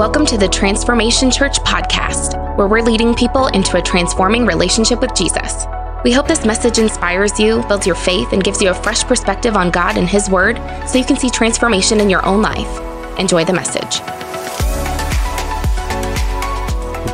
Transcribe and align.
Welcome 0.00 0.24
to 0.28 0.38
the 0.38 0.48
Transformation 0.48 1.30
Church 1.30 1.58
podcast, 1.58 2.56
where 2.56 2.66
we're 2.66 2.80
leading 2.80 3.14
people 3.14 3.48
into 3.48 3.76
a 3.76 3.82
transforming 3.82 4.46
relationship 4.46 5.02
with 5.02 5.14
Jesus. 5.14 5.66
We 6.04 6.10
hope 6.10 6.26
this 6.26 6.46
message 6.46 6.78
inspires 6.78 7.38
you, 7.38 7.62
builds 7.68 7.86
your 7.86 7.96
faith, 7.96 8.32
and 8.32 8.42
gives 8.42 8.62
you 8.62 8.70
a 8.70 8.74
fresh 8.74 9.04
perspective 9.04 9.56
on 9.56 9.70
God 9.70 9.98
and 9.98 10.08
His 10.08 10.30
Word 10.30 10.56
so 10.88 10.96
you 10.96 11.04
can 11.04 11.18
see 11.18 11.28
transformation 11.28 12.00
in 12.00 12.08
your 12.08 12.24
own 12.24 12.40
life. 12.40 13.18
Enjoy 13.18 13.44
the 13.44 13.52
message. 13.52 13.98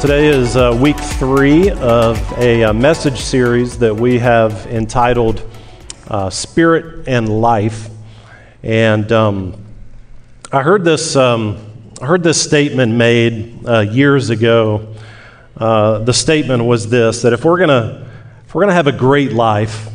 Today 0.00 0.28
is 0.28 0.56
uh, 0.56 0.78
week 0.80 0.96
three 0.96 1.70
of 1.70 2.18
a, 2.38 2.62
uh, 2.62 2.72
message 2.72 3.18
series 3.18 3.78
that 3.80 3.96
we 3.96 4.16
have 4.20 4.64
entitled 4.68 5.42
uh, 6.06 6.30
Spirit 6.30 7.08
and 7.08 7.28
Life. 7.40 7.88
And 8.62 9.10
um, 9.10 9.66
I 10.52 10.62
heard 10.62 10.84
this. 10.84 11.16
Um, 11.16 11.72
I 11.98 12.04
heard 12.04 12.22
this 12.22 12.42
statement 12.42 12.92
made 12.92 13.66
uh, 13.66 13.80
years 13.80 14.28
ago. 14.28 14.94
Uh, 15.56 16.00
the 16.00 16.12
statement 16.12 16.62
was 16.66 16.90
this 16.90 17.22
that 17.22 17.32
if 17.32 17.42
we're 17.42 17.56
going 17.56 17.70
to 17.70 18.06
if 18.44 18.54
we're 18.54 18.62
going 18.62 18.70
to 18.70 18.74
have 18.74 18.86
a 18.86 18.92
great 18.92 19.32
life, 19.32 19.88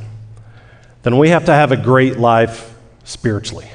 then 1.03 1.19
we 1.19 1.29
have 1.29 1.45
to 1.45 1.53
have 1.53 1.71
a 1.71 1.77
great 1.77 2.17
life 2.17 2.73
spiritually. 3.03 3.69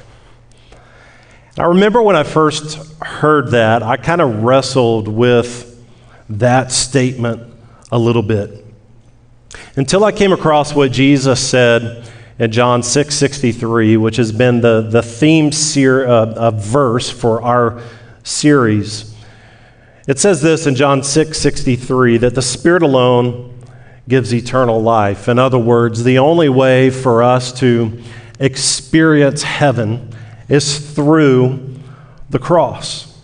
And 0.73 1.59
I 1.59 1.65
remember 1.67 2.03
when 2.03 2.17
I 2.17 2.25
first 2.25 3.01
heard 3.01 3.53
that, 3.53 3.85
I 3.85 3.97
kind 3.97 4.21
of 4.21 4.43
wrestled 4.43 5.07
with 5.07 5.81
that 6.29 6.73
statement 6.73 7.55
a 7.93 7.99
little 7.99 8.23
bit 8.23 8.67
until 9.77 10.03
I 10.03 10.11
came 10.11 10.33
across 10.33 10.75
what 10.75 10.91
Jesus 10.91 11.39
said 11.41 12.11
in 12.41 12.51
John 12.51 12.83
6 12.83 13.15
63, 13.15 13.97
which 13.99 14.17
has 14.17 14.33
been 14.33 14.61
the, 14.61 14.83
the 14.83 15.03
theme 15.03 15.53
ser- 15.53 16.07
uh, 16.07 16.51
verse 16.51 17.09
for 17.09 17.41
our 17.41 17.81
series. 18.27 19.15
It 20.09 20.19
says 20.19 20.43
this 20.43 20.67
in 20.67 20.75
John 20.75 21.03
6 21.03 21.39
63 21.39 22.19
that 22.19 22.35
the 22.35 22.43
Spirit 22.43 22.83
alone 22.83 23.59
gives 24.09 24.33
eternal 24.33 24.81
life. 24.81 25.29
In 25.29 25.39
other 25.39 25.59
words, 25.59 26.05
the 26.05 26.19
only 26.19 26.49
way 26.49 26.91
for 26.91 27.23
us 27.23 27.53
to 27.61 28.01
experience 28.39 29.43
heaven 29.43 30.15
is 30.49 30.95
through 30.95 31.77
the 32.31 32.39
cross. 32.39 33.21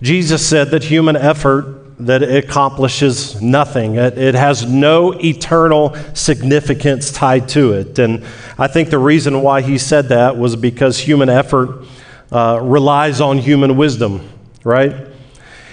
Jesus 0.00 0.46
said 0.46 0.70
that 0.70 0.84
human 0.84 1.16
effort 1.16 1.96
that 1.98 2.22
accomplishes 2.22 3.40
nothing. 3.40 3.96
It, 3.96 4.18
it, 4.18 4.34
has 4.34 4.66
no 4.66 5.12
eternal 5.12 5.96
significance 6.12 7.12
tied 7.12 7.48
to 7.50 7.72
it. 7.72 7.98
And 7.98 8.24
I 8.58 8.66
think 8.66 8.90
the 8.90 8.98
reason 8.98 9.42
why 9.42 9.62
he 9.62 9.78
said 9.78 10.08
that 10.08 10.36
was 10.36 10.56
because 10.56 10.98
human 10.98 11.28
effort 11.28 11.84
uh, 12.32 12.58
relies 12.62 13.20
on 13.20 13.38
human 13.38 13.76
wisdom, 13.76 14.28
right? 14.64 14.94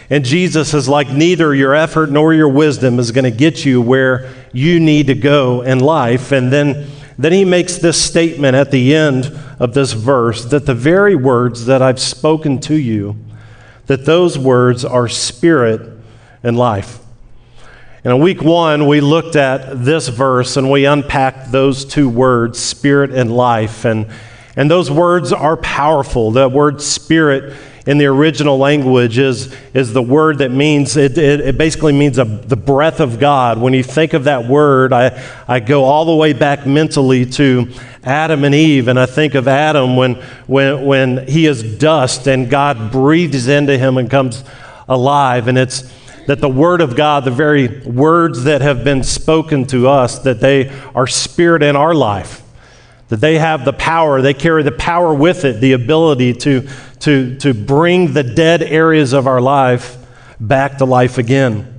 And 0.09 0.25
Jesus 0.25 0.73
is 0.73 0.89
like, 0.89 1.09
neither 1.09 1.55
your 1.55 1.73
effort 1.73 2.11
nor 2.11 2.33
your 2.33 2.49
wisdom 2.49 2.99
is 2.99 3.11
going 3.11 3.23
to 3.23 3.31
get 3.31 3.63
you 3.63 3.81
where 3.81 4.29
you 4.51 4.79
need 4.79 5.07
to 5.07 5.15
go 5.15 5.61
in 5.61 5.79
life. 5.79 6.33
And 6.33 6.51
then, 6.51 6.87
then 7.17 7.31
he 7.31 7.45
makes 7.45 7.77
this 7.77 8.01
statement 8.01 8.55
at 8.55 8.71
the 8.71 8.93
end 8.93 9.31
of 9.57 9.73
this 9.73 9.93
verse 9.93 10.43
that 10.45 10.65
the 10.65 10.75
very 10.75 11.15
words 11.15 11.65
that 11.67 11.81
I've 11.81 11.99
spoken 11.99 12.59
to 12.61 12.75
you, 12.75 13.15
that 13.85 14.05
those 14.05 14.37
words 14.37 14.83
are 14.83 15.07
spirit 15.07 15.97
and 16.43 16.57
life. 16.57 16.99
In 18.03 18.19
week 18.19 18.41
one, 18.41 18.87
we 18.87 18.99
looked 18.99 19.35
at 19.35 19.85
this 19.85 20.07
verse 20.07 20.57
and 20.57 20.69
we 20.69 20.85
unpacked 20.85 21.51
those 21.51 21.85
two 21.85 22.09
words, 22.09 22.59
spirit 22.59 23.11
and 23.11 23.31
life. 23.31 23.85
And 23.85 24.07
and 24.55 24.69
those 24.69 24.91
words 24.91 25.31
are 25.31 25.57
powerful. 25.57 26.31
The 26.31 26.49
word 26.49 26.81
spirit 26.81 27.53
in 27.87 27.97
the 27.97 28.05
original 28.05 28.57
language 28.57 29.17
is, 29.17 29.55
is 29.73 29.91
the 29.93 30.01
word 30.01 30.39
that 30.39 30.51
means, 30.51 30.97
it, 30.97 31.17
it, 31.17 31.39
it 31.39 31.57
basically 31.57 31.93
means 31.93 32.17
a, 32.19 32.25
the 32.25 32.55
breath 32.55 32.99
of 32.99 33.19
God. 33.19 33.59
When 33.59 33.73
you 33.73 33.81
think 33.81 34.13
of 34.13 34.25
that 34.25 34.47
word, 34.47 34.93
I, 34.93 35.23
I 35.47 35.59
go 35.59 35.85
all 35.85 36.05
the 36.05 36.15
way 36.15 36.33
back 36.33 36.67
mentally 36.67 37.25
to 37.31 37.69
Adam 38.03 38.43
and 38.43 38.53
Eve, 38.53 38.87
and 38.87 38.99
I 38.99 39.05
think 39.05 39.35
of 39.35 39.47
Adam 39.47 39.95
when, 39.95 40.15
when, 40.47 40.85
when 40.85 41.27
he 41.27 41.47
is 41.47 41.77
dust 41.77 42.27
and 42.27 42.49
God 42.49 42.91
breathes 42.91 43.47
into 43.47 43.77
him 43.77 43.97
and 43.97 44.09
comes 44.09 44.43
alive. 44.87 45.47
And 45.47 45.57
it's 45.57 45.91
that 46.27 46.39
the 46.39 46.49
Word 46.49 46.81
of 46.81 46.95
God, 46.95 47.25
the 47.25 47.31
very 47.31 47.79
words 47.79 48.43
that 48.43 48.61
have 48.61 48.83
been 48.83 49.03
spoken 49.03 49.65
to 49.67 49.87
us, 49.87 50.19
that 50.19 50.39
they 50.39 50.69
are 50.93 51.07
spirit 51.07 51.63
in 51.63 51.75
our 51.75 51.95
life 51.95 52.40
that 53.11 53.19
they 53.19 53.37
have 53.37 53.65
the 53.65 53.73
power, 53.73 54.21
they 54.21 54.33
carry 54.33 54.63
the 54.63 54.71
power 54.71 55.13
with 55.13 55.43
it, 55.43 55.59
the 55.59 55.73
ability 55.73 56.33
to, 56.33 56.65
to, 57.01 57.35
to 57.39 57.53
bring 57.53 58.13
the 58.13 58.23
dead 58.23 58.63
areas 58.63 59.11
of 59.11 59.27
our 59.27 59.41
life 59.41 59.97
back 60.39 60.77
to 60.77 60.85
life 60.85 61.17
again. 61.17 61.77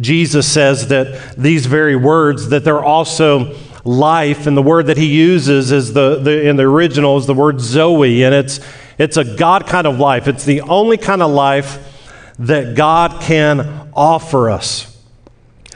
Jesus 0.00 0.50
says 0.50 0.88
that 0.88 1.36
these 1.36 1.66
very 1.66 1.94
words, 1.94 2.48
that 2.48 2.64
they're 2.64 2.82
also 2.82 3.54
life, 3.84 4.48
and 4.48 4.56
the 4.56 4.62
word 4.62 4.86
that 4.86 4.96
he 4.96 5.14
uses 5.14 5.70
is 5.70 5.92
the, 5.92 6.16
the 6.16 6.48
in 6.48 6.56
the 6.56 6.64
original 6.64 7.16
is 7.18 7.26
the 7.26 7.34
word 7.34 7.60
Zoe, 7.60 8.24
and 8.24 8.34
it's 8.34 8.58
it's 8.98 9.16
a 9.16 9.36
God 9.36 9.68
kind 9.68 9.86
of 9.86 10.00
life. 10.00 10.26
It's 10.26 10.44
the 10.44 10.62
only 10.62 10.96
kind 10.96 11.22
of 11.22 11.30
life 11.30 12.34
that 12.40 12.74
God 12.74 13.22
can 13.22 13.90
offer 13.94 14.50
us. 14.50 14.91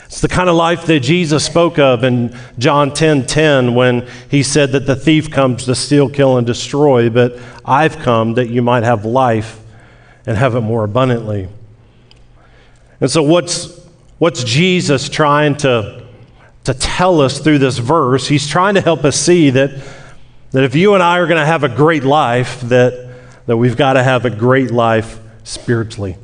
It's 0.06 0.21
the 0.21 0.28
kind 0.28 0.49
of 0.49 0.55
life 0.55 0.87
that 0.87 1.00
Jesus 1.00 1.44
spoke 1.44 1.78
of 1.81 2.05
in 2.05 2.37
John 2.59 2.94
10 2.94 3.27
10 3.27 3.75
when 3.75 4.09
he 4.31 4.43
said 4.43 4.72
that 4.72 4.87
the 4.87 4.94
thief 4.94 5.31
comes 5.31 5.65
to 5.65 5.75
steal, 5.75 6.09
kill, 6.09 6.39
and 6.39 6.47
destroy, 6.47 7.11
but 7.11 7.39
I've 7.65 7.99
come 7.99 8.34
that 8.34 8.49
you 8.49 8.62
might 8.62 8.84
have 8.84 9.05
life 9.05 9.61
and 10.25 10.37
have 10.37 10.55
it 10.55 10.61
more 10.61 10.84
abundantly. 10.84 11.49
And 13.00 13.11
so, 13.11 13.22
what's, 13.22 13.84
what's 14.19 14.44
Jesus 14.44 15.09
trying 15.09 15.56
to, 15.59 16.06
to 16.65 16.75
tell 16.75 17.21
us 17.21 17.41
through 17.41 17.59
this 17.59 17.78
verse? 17.78 18.28
He's 18.28 18.47
trying 18.47 18.75
to 18.75 18.81
help 18.81 19.05
us 19.05 19.19
see 19.19 19.50
that, 19.50 19.71
that 20.53 20.62
if 20.62 20.77
you 20.77 20.94
and 20.94 21.03
I 21.03 21.19
are 21.19 21.27
going 21.27 21.41
to 21.41 21.47
have 21.47 21.65
a 21.65 21.69
great 21.69 22.05
life, 22.05 22.61
that, 22.62 23.12
that 23.47 23.56
we've 23.56 23.77
got 23.77 23.94
to 23.94 24.05
have 24.05 24.25
a 24.25 24.31
great 24.31 24.71
life 24.71 25.19
spiritually. 25.43 26.17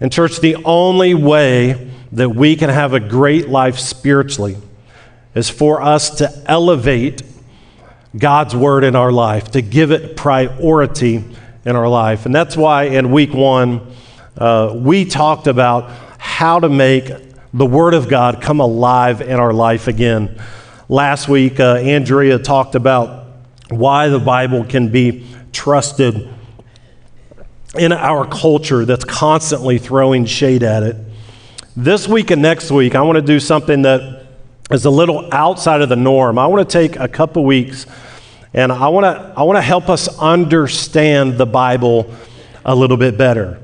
And, 0.00 0.12
church, 0.12 0.40
the 0.40 0.56
only 0.64 1.14
way 1.14 1.90
that 2.12 2.30
we 2.30 2.56
can 2.56 2.70
have 2.70 2.94
a 2.94 3.00
great 3.00 3.48
life 3.48 3.78
spiritually 3.78 4.56
is 5.34 5.50
for 5.50 5.82
us 5.82 6.10
to 6.16 6.42
elevate 6.46 7.22
God's 8.16 8.56
word 8.56 8.84
in 8.84 8.96
our 8.96 9.12
life, 9.12 9.50
to 9.52 9.62
give 9.62 9.90
it 9.90 10.16
priority 10.16 11.24
in 11.64 11.76
our 11.76 11.88
life. 11.88 12.26
And 12.26 12.34
that's 12.34 12.56
why 12.56 12.84
in 12.84 13.12
week 13.12 13.34
one, 13.34 13.92
uh, 14.36 14.72
we 14.74 15.04
talked 15.04 15.46
about 15.46 15.90
how 16.18 16.60
to 16.60 16.68
make 16.68 17.10
the 17.52 17.66
word 17.66 17.94
of 17.94 18.08
God 18.08 18.40
come 18.40 18.60
alive 18.60 19.20
in 19.20 19.38
our 19.38 19.52
life 19.52 19.88
again. 19.88 20.40
Last 20.88 21.28
week, 21.28 21.60
uh, 21.60 21.74
Andrea 21.74 22.38
talked 22.38 22.74
about 22.74 23.26
why 23.68 24.08
the 24.08 24.18
Bible 24.18 24.64
can 24.64 24.88
be 24.90 25.26
trusted 25.52 26.28
in 27.78 27.92
our 27.92 28.26
culture 28.26 28.84
that's 28.84 29.04
constantly 29.04 29.78
throwing 29.78 30.24
shade 30.24 30.62
at 30.62 30.82
it. 30.82 30.96
This 31.76 32.08
week 32.08 32.30
and 32.30 32.42
next 32.42 32.70
week, 32.70 32.94
I 32.94 33.02
want 33.02 33.16
to 33.16 33.22
do 33.22 33.38
something 33.38 33.82
that 33.82 34.26
is 34.70 34.84
a 34.84 34.90
little 34.90 35.28
outside 35.32 35.80
of 35.80 35.88
the 35.88 35.96
norm. 35.96 36.38
I 36.38 36.46
want 36.46 36.68
to 36.68 36.72
take 36.72 36.96
a 36.96 37.08
couple 37.08 37.44
weeks 37.44 37.86
and 38.52 38.72
I 38.72 38.88
want 38.88 39.04
to, 39.04 39.34
I 39.36 39.42
want 39.42 39.56
to 39.56 39.62
help 39.62 39.88
us 39.88 40.08
understand 40.18 41.38
the 41.38 41.46
Bible 41.46 42.12
a 42.64 42.74
little 42.74 42.96
bit 42.96 43.16
better. 43.16 43.60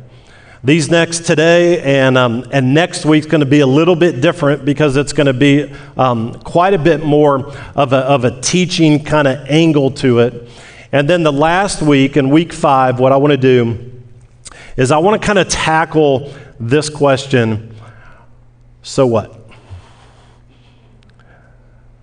These 0.63 0.91
next 0.91 1.27
today 1.27 1.83
and, 1.83 2.17
um, 2.17 2.47
and 2.53 2.73
next 2.73 3.05
week's 3.05 3.27
going 3.27 3.41
to 3.41 3.47
be 3.47 3.61
a 3.61 3.67
little 3.67 3.97
bit 3.97 4.23
different 4.23 4.65
because 4.65 4.97
it's 4.97 5.13
going 5.13 5.27
to 5.27 5.35
be 5.35 5.71
um, 5.97 6.35
quite 6.41 6.73
a 6.73 6.79
bit 6.79 7.05
more 7.05 7.53
of 7.75 7.93
a, 7.93 7.99
of 7.99 8.25
a 8.25 8.41
teaching 8.41 9.05
kind 9.05 9.29
of 9.29 9.47
angle 9.49 9.91
to 9.91 10.21
it. 10.21 10.49
And 10.91 11.11
then 11.11 11.23
the 11.23 11.33
last 11.33 11.83
week, 11.83 12.17
in 12.17 12.31
week 12.31 12.53
five, 12.53 12.99
what 13.01 13.13
I 13.13 13.17
want 13.17 13.33
to 13.33 13.37
do 13.37 13.94
is 14.77 14.91
I 14.91 14.99
want 14.99 15.21
to 15.21 15.27
kind 15.27 15.39
of 15.39 15.49
tackle 15.49 16.33
this 16.59 16.89
question 16.89 17.75
so 18.85 19.07
what? 19.07 19.41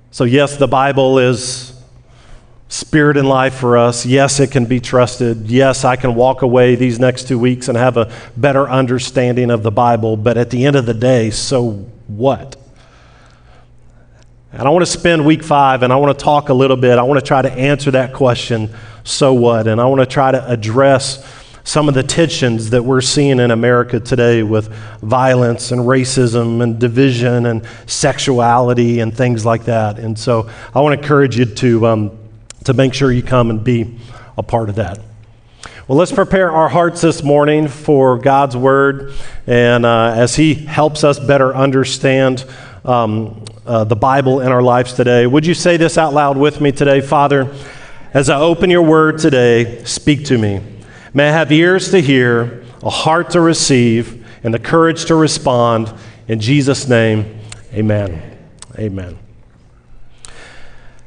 So, 0.09 0.23
yes, 0.23 0.57
the 0.57 0.67
Bible 0.67 1.19
is 1.19 1.79
spirit 2.69 3.17
and 3.17 3.29
life 3.29 3.53
for 3.53 3.77
us. 3.77 4.05
Yes, 4.05 4.39
it 4.39 4.51
can 4.51 4.65
be 4.65 4.79
trusted. 4.79 5.49
Yes, 5.49 5.85
I 5.85 5.95
can 5.95 6.15
walk 6.15 6.41
away 6.41 6.75
these 6.75 6.99
next 6.99 7.27
two 7.27 7.37
weeks 7.37 7.67
and 7.67 7.77
have 7.77 7.97
a 7.97 8.11
better 8.35 8.67
understanding 8.67 9.51
of 9.51 9.61
the 9.61 9.71
Bible. 9.71 10.17
But 10.17 10.37
at 10.37 10.49
the 10.49 10.65
end 10.65 10.75
of 10.75 10.87
the 10.87 10.93
day, 10.93 11.29
so 11.29 11.71
what? 12.07 12.55
And 14.51 14.63
I 14.63 14.69
want 14.71 14.83
to 14.83 14.91
spend 14.91 15.23
week 15.23 15.43
five 15.43 15.83
and 15.83 15.93
I 15.93 15.97
want 15.97 16.17
to 16.17 16.23
talk 16.23 16.49
a 16.49 16.53
little 16.53 16.77
bit. 16.77 16.97
I 16.97 17.03
want 17.03 17.19
to 17.19 17.25
try 17.25 17.43
to 17.43 17.51
answer 17.51 17.91
that 17.91 18.13
question, 18.13 18.73
so 19.03 19.33
what? 19.33 19.67
And 19.67 19.79
I 19.79 19.85
want 19.85 20.01
to 20.01 20.05
try 20.07 20.31
to 20.31 20.45
address 20.49 21.23
some 21.63 21.87
of 21.87 21.93
the 21.93 22.03
tensions 22.03 22.71
that 22.71 22.83
we're 22.83 23.01
seeing 23.01 23.39
in 23.39 23.51
America 23.51 23.99
today 23.99 24.43
with 24.43 24.67
violence 25.01 25.71
and 25.71 25.81
racism 25.81 26.61
and 26.61 26.79
division 26.79 27.45
and 27.45 27.65
sexuality 27.85 28.99
and 28.99 29.15
things 29.15 29.45
like 29.45 29.65
that. 29.65 29.99
And 29.99 30.17
so 30.17 30.49
I 30.73 30.81
want 30.81 30.95
to 30.95 31.01
encourage 31.01 31.37
you 31.37 31.45
to, 31.45 31.87
um, 31.87 32.19
to 32.63 32.73
make 32.73 32.93
sure 32.93 33.11
you 33.11 33.23
come 33.23 33.49
and 33.49 33.63
be 33.63 33.99
a 34.37 34.43
part 34.43 34.69
of 34.69 34.75
that. 34.75 34.99
Well, 35.87 35.97
let's 35.97 36.11
prepare 36.11 36.51
our 36.51 36.69
hearts 36.69 37.01
this 37.01 37.21
morning 37.21 37.67
for 37.67 38.17
God's 38.17 38.55
Word, 38.55 39.13
and 39.45 39.85
uh, 39.85 40.13
as 40.15 40.35
He 40.35 40.53
helps 40.53 41.03
us 41.03 41.19
better 41.19 41.53
understand 41.53 42.45
um, 42.85 43.43
uh, 43.65 43.83
the 43.83 43.95
Bible 43.95 44.39
in 44.39 44.51
our 44.51 44.61
lives 44.61 44.93
today, 44.93 45.27
would 45.27 45.45
you 45.45 45.53
say 45.53 45.77
this 45.77 45.97
out 45.97 46.13
loud 46.13 46.37
with 46.37 46.61
me 46.61 46.71
today? 46.71 47.01
Father, 47.01 47.53
as 48.13 48.29
I 48.29 48.39
open 48.39 48.69
your 48.69 48.83
Word 48.83 49.17
today, 49.17 49.83
speak 49.83 50.25
to 50.25 50.37
me. 50.37 50.61
May 51.13 51.27
I 51.27 51.31
have 51.31 51.51
ears 51.51 51.91
to 51.91 52.01
hear, 52.01 52.63
a 52.81 52.89
heart 52.89 53.31
to 53.31 53.41
receive, 53.41 54.25
and 54.43 54.53
the 54.53 54.59
courage 54.59 55.05
to 55.05 55.15
respond. 55.15 55.93
In 56.27 56.39
Jesus' 56.39 56.87
name, 56.87 57.39
amen. 57.73 58.39
Amen. 58.79 59.19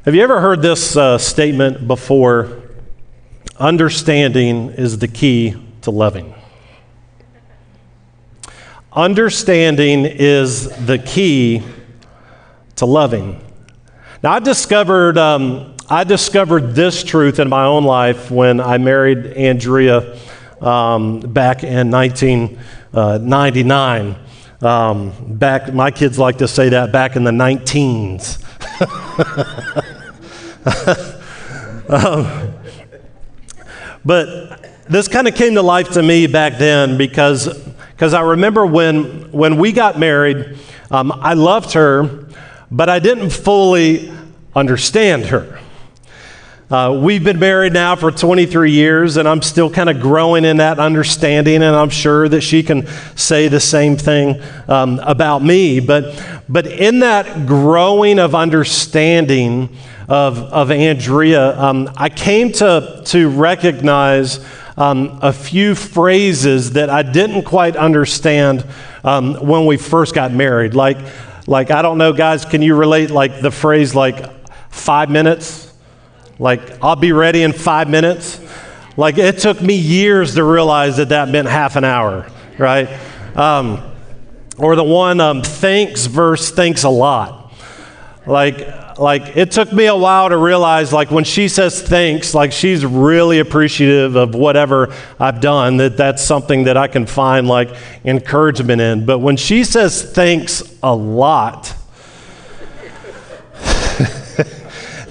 Have 0.05 0.15
you 0.15 0.23
ever 0.23 0.41
heard 0.41 0.61
this 0.61 0.97
uh, 0.97 1.17
statement 1.17 1.89
before? 1.89 2.63
Understanding 3.57 4.71
is 4.71 4.99
the 4.99 5.09
key 5.09 5.57
to 5.81 5.91
loving. 5.91 6.35
Understanding 8.93 10.05
is 10.05 10.69
the 10.87 10.99
key 10.99 11.63
to 12.77 12.85
loving. 12.85 13.43
Now, 14.23 14.33
I 14.33 14.39
discovered, 14.41 15.17
um, 15.17 15.74
I 15.89 16.05
discovered 16.05 16.75
this 16.75 17.03
truth 17.05 17.39
in 17.39 17.49
my 17.51 17.67
own 17.67 17.85
life 17.85 18.31
when 18.31 18.59
I 18.59 18.79
married 18.79 19.27
Andrea 19.27 20.17
um, 20.63 21.21
back 21.21 21.63
in 21.63 21.91
1999. 21.91 24.17
Uh, 24.63 24.67
um, 24.67 25.13
back, 25.37 25.75
my 25.75 25.91
kids 25.91 26.19
like 26.19 26.39
to 26.39 26.49
say 26.49 26.71
that 26.71 26.91
back 26.91 27.17
in 27.17 27.25
the 27.25 27.33
19s. 27.33 28.41
um, 31.91 32.55
but 34.07 34.89
this 34.89 35.07
kind 35.07 35.29
of 35.29 35.35
came 35.35 35.53
to 35.53 35.63
life 35.63 35.91
to 35.91 36.03
me 36.03 36.27
back 36.27 36.57
then 36.57 36.97
because 36.97 37.63
because 37.91 38.15
I 38.15 38.23
remember 38.23 38.65
when 38.65 39.31
when 39.33 39.59
we 39.59 39.73
got 39.73 39.99
married, 39.99 40.57
um, 40.91 41.13
I 41.13 41.35
loved 41.35 41.75
her, 41.75 42.27
but 42.71 42.89
I 42.89 43.01
didn't 43.01 43.29
fully 43.31 44.11
understand 44.57 45.27
her. 45.27 45.61
Uh, 46.71 46.99
we've 46.99 47.23
been 47.23 47.39
married 47.39 47.75
now 47.75 47.95
for 47.95 48.11
23 48.11 48.71
years, 48.71 49.19
and 49.19 49.29
I'm 49.29 49.43
still 49.43 49.69
kind 49.69 49.91
of 49.91 50.01
growing 50.01 50.47
in 50.47 50.57
that 50.57 50.79
understanding, 50.79 51.57
and 51.57 51.77
I'm 51.77 51.91
sure 51.91 52.27
that 52.27 52.41
she 52.41 52.63
can 52.63 52.87
say 53.17 53.49
the 53.49 53.61
same 53.61 53.99
thing 53.99 54.41
um, 54.67 54.99
about 55.01 55.43
me. 55.43 55.79
But, 55.81 56.25
but 56.49 56.67
in 56.67 57.01
that 57.01 57.47
growing 57.47 58.19
of 58.19 58.35
understanding, 58.35 59.77
of, 60.09 60.39
of 60.39 60.71
Andrea, 60.71 61.59
um, 61.59 61.91
I 61.97 62.09
came 62.09 62.51
to, 62.53 63.03
to 63.07 63.29
recognize 63.29 64.43
um, 64.79 65.19
a 65.21 65.35
few 65.35 65.75
phrases 65.75 66.73
that 66.73 66.89
I 66.89 67.03
didn't 67.03 67.43
quite 67.43 67.77
understand 67.77 68.65
um, 69.05 69.35
when 69.35 69.67
we 69.67 69.77
first 69.77 70.15
got 70.15 70.33
married. 70.33 70.75
Like, 70.75 70.99
like, 71.47 71.71
I 71.71 71.83
don't 71.83 71.99
know, 71.99 72.15
guys, 72.15 72.47
can 72.47 72.63
you 72.63 72.75
relate 72.75 73.11
like 73.11 73.43
the 73.43 73.51
phrase 73.51 73.95
like 73.95 74.31
five 74.71 75.11
minutes? 75.11 75.74
Like, 76.39 76.83
I'll 76.83 76.97
be 76.97 77.13
ready 77.13 77.43
in 77.43 77.53
five 77.53 77.89
minutes? 77.89 78.41
Like, 78.97 79.19
it 79.19 79.39
took 79.39 79.61
me 79.61 79.75
years 79.75 80.35
to 80.35 80.45
realize 80.45 80.97
that 80.99 81.11
that 81.11 81.29
meant 81.29 81.49
half 81.49 81.77
an 81.77 81.85
hour, 81.85 82.29
right? 82.59 82.89
Um, 83.37 83.83
or 84.59 84.77
the 84.77 84.85
one, 84.85 85.21
um, 85.21 85.43
thanks 85.43 86.07
verse 86.07 86.51
thanks 86.51 86.85
a 86.85 86.89
lot. 86.89 87.53
Like, 88.27 88.67
like 88.99 89.37
it 89.37 89.51
took 89.51 89.73
me 89.73 89.87
a 89.87 89.97
while 89.97 90.29
to 90.29 90.37
realize 90.37 90.93
like 90.93 91.11
when 91.11 91.25
she 91.25 91.49
says 91.49 91.83
thanks 91.83 92.35
like 92.35 92.53
she's 92.53 92.85
really 92.85 93.39
appreciative 93.39 94.17
of 94.17 94.35
whatever 94.35 94.95
i've 95.19 95.41
done 95.41 95.79
that 95.79 95.97
that's 95.97 96.23
something 96.23 96.65
that 96.65 96.77
i 96.77 96.87
can 96.87 97.07
find 97.07 97.49
like 97.49 97.75
encouragement 98.05 98.81
in 98.81 99.05
but 99.05 99.19
when 99.19 99.37
she 99.37 99.65
says 99.65 100.03
thanks 100.13 100.63
a 100.83 100.95
lot 100.95 101.75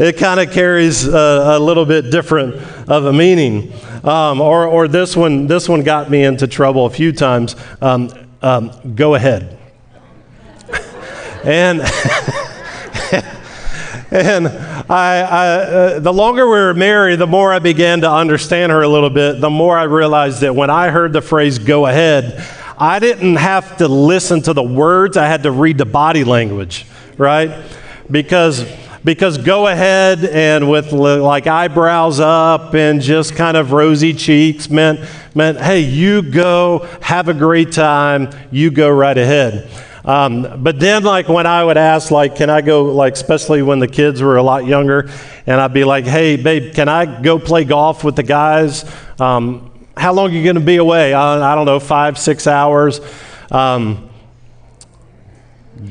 it 0.03 0.17
kind 0.17 0.41
of 0.41 0.51
carries 0.51 1.07
a, 1.07 1.55
a, 1.55 1.59
little 1.59 1.85
bit 1.85 2.11
different 2.11 2.55
of 2.89 3.05
a 3.05 3.13
meaning. 3.13 3.71
Um, 4.03 4.41
or, 4.41 4.67
or 4.67 4.89
this 4.89 5.15
one 5.15 5.47
this 5.47 5.69
one 5.69 5.81
got 5.81 6.11
me 6.11 6.25
into 6.25 6.45
trouble 6.45 6.85
a 6.85 6.89
few 6.89 7.13
times. 7.13 7.55
Um, 7.81 8.11
um, 8.41 8.95
go 8.95 9.15
ahead. 9.15 9.57
And 11.45 11.81
and 14.11 14.47
I, 14.47 14.89
I 14.89 15.47
uh, 15.47 15.99
the 15.99 16.13
longer 16.13 16.45
we 16.45 16.51
were 16.51 16.73
married, 16.73 17.19
the 17.19 17.27
more 17.27 17.51
I 17.51 17.59
began 17.59 17.99
to 17.99 18.09
understand 18.09 18.71
her 18.71 18.81
a 18.81 18.87
little 18.87 19.09
bit, 19.09 19.41
the 19.41 19.49
more 19.49 19.77
I 19.77 19.83
realized 19.83 20.39
that 20.39 20.55
when 20.55 20.69
I 20.69 20.87
heard 20.87 21.11
the 21.11 21.21
phrase 21.21 21.59
go 21.59 21.85
ahead, 21.85 22.41
I 22.77 22.99
didn't 22.99 23.35
have 23.35 23.75
to 23.79 23.89
listen 23.89 24.41
to 24.43 24.53
the 24.53 24.63
words, 24.63 25.17
I 25.17 25.27
had 25.27 25.43
to 25.43 25.51
read 25.51 25.77
the 25.77 25.85
body 25.85 26.23
language, 26.23 26.85
right? 27.17 27.61
Because 28.09 28.63
because 29.03 29.37
go 29.37 29.67
ahead 29.67 30.23
and 30.25 30.69
with 30.69 30.91
like 30.91 31.47
eyebrows 31.47 32.19
up 32.19 32.73
and 32.73 33.01
just 33.01 33.35
kind 33.35 33.57
of 33.57 33.71
rosy 33.71 34.13
cheeks 34.13 34.69
meant 34.69 34.99
meant 35.35 35.59
hey 35.59 35.79
you 35.79 36.21
go 36.21 36.87
have 37.01 37.27
a 37.27 37.33
great 37.33 37.71
time 37.71 38.29
you 38.51 38.71
go 38.71 38.89
right 38.89 39.17
ahead 39.17 39.69
um, 40.05 40.61
but 40.61 40.79
then, 40.79 41.03
like, 41.03 41.29
when 41.29 41.45
I 41.45 41.63
would 41.63 41.77
ask, 41.77 42.11
like, 42.11 42.35
can 42.35 42.49
I 42.49 42.61
go, 42.61 42.85
like, 42.85 43.13
especially 43.13 43.61
when 43.61 43.79
the 43.79 43.87
kids 43.87 44.21
were 44.21 44.35
a 44.35 44.43
lot 44.43 44.65
younger, 44.65 45.09
and 45.47 45.61
I'd 45.61 45.73
be 45.73 45.85
like, 45.85 46.03
hey, 46.03 46.35
babe, 46.35 46.73
can 46.73 46.89
I 46.89 47.21
go 47.21 47.39
play 47.39 47.63
golf 47.63 48.03
with 48.03 48.17
the 48.17 48.23
guys? 48.23 48.83
Um, 49.19 49.71
how 49.95 50.11
long 50.11 50.31
are 50.31 50.33
you 50.33 50.43
going 50.43 50.55
to 50.55 50.61
be 50.61 50.75
away? 50.75 51.13
I, 51.13 51.53
I, 51.53 51.55
don't 51.55 51.65
know, 51.65 51.79
five, 51.79 52.17
six 52.17 52.47
hours. 52.47 52.99
Um, 53.49 54.09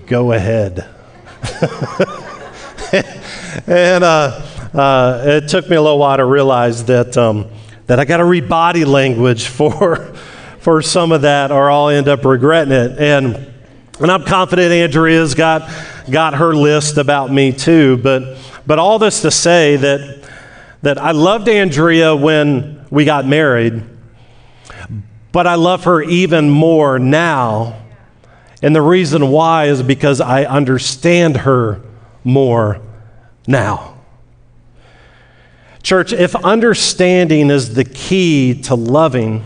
go 0.06 0.32
ahead. 0.32 0.86
and 3.66 4.04
uh, 4.04 4.40
uh, 4.74 5.22
it 5.24 5.48
took 5.48 5.68
me 5.68 5.76
a 5.76 5.82
little 5.82 5.98
while 5.98 6.16
to 6.16 6.24
realize 6.24 6.84
that, 6.84 7.16
um, 7.16 7.48
that 7.86 7.98
I 7.98 8.04
got 8.04 8.18
to 8.18 8.24
read 8.24 8.48
body 8.48 8.84
language 8.84 9.46
for, 9.48 10.14
for 10.60 10.82
some 10.82 11.12
of 11.12 11.22
that, 11.22 11.50
or 11.50 11.70
I'll 11.70 11.88
end 11.88 12.08
up 12.08 12.24
regretting 12.24 12.72
it. 12.72 12.98
And 12.98 13.52
and 14.02 14.10
I'm 14.10 14.24
confident 14.24 14.72
Andrea's 14.72 15.34
got, 15.34 15.70
got 16.10 16.34
her 16.34 16.54
list 16.54 16.96
about 16.96 17.30
me 17.30 17.52
too. 17.52 17.98
But, 17.98 18.36
but 18.66 18.80
all 18.80 18.98
this 18.98 19.22
to 19.22 19.30
say 19.30 19.76
that, 19.76 20.28
that 20.82 20.98
I 20.98 21.12
loved 21.12 21.48
Andrea 21.48 22.16
when 22.16 22.84
we 22.90 23.04
got 23.04 23.26
married, 23.26 23.84
but 25.30 25.46
I 25.46 25.54
love 25.54 25.84
her 25.84 26.02
even 26.02 26.50
more 26.50 26.98
now. 26.98 27.80
And 28.60 28.74
the 28.74 28.82
reason 28.82 29.28
why 29.28 29.66
is 29.66 29.82
because 29.84 30.20
I 30.20 30.46
understand 30.46 31.36
her 31.38 31.80
more 32.24 32.80
now. 33.46 33.98
Church, 35.82 36.12
if 36.12 36.34
understanding 36.36 37.50
is 37.50 37.74
the 37.74 37.84
key 37.84 38.60
to 38.62 38.74
loving, 38.74 39.44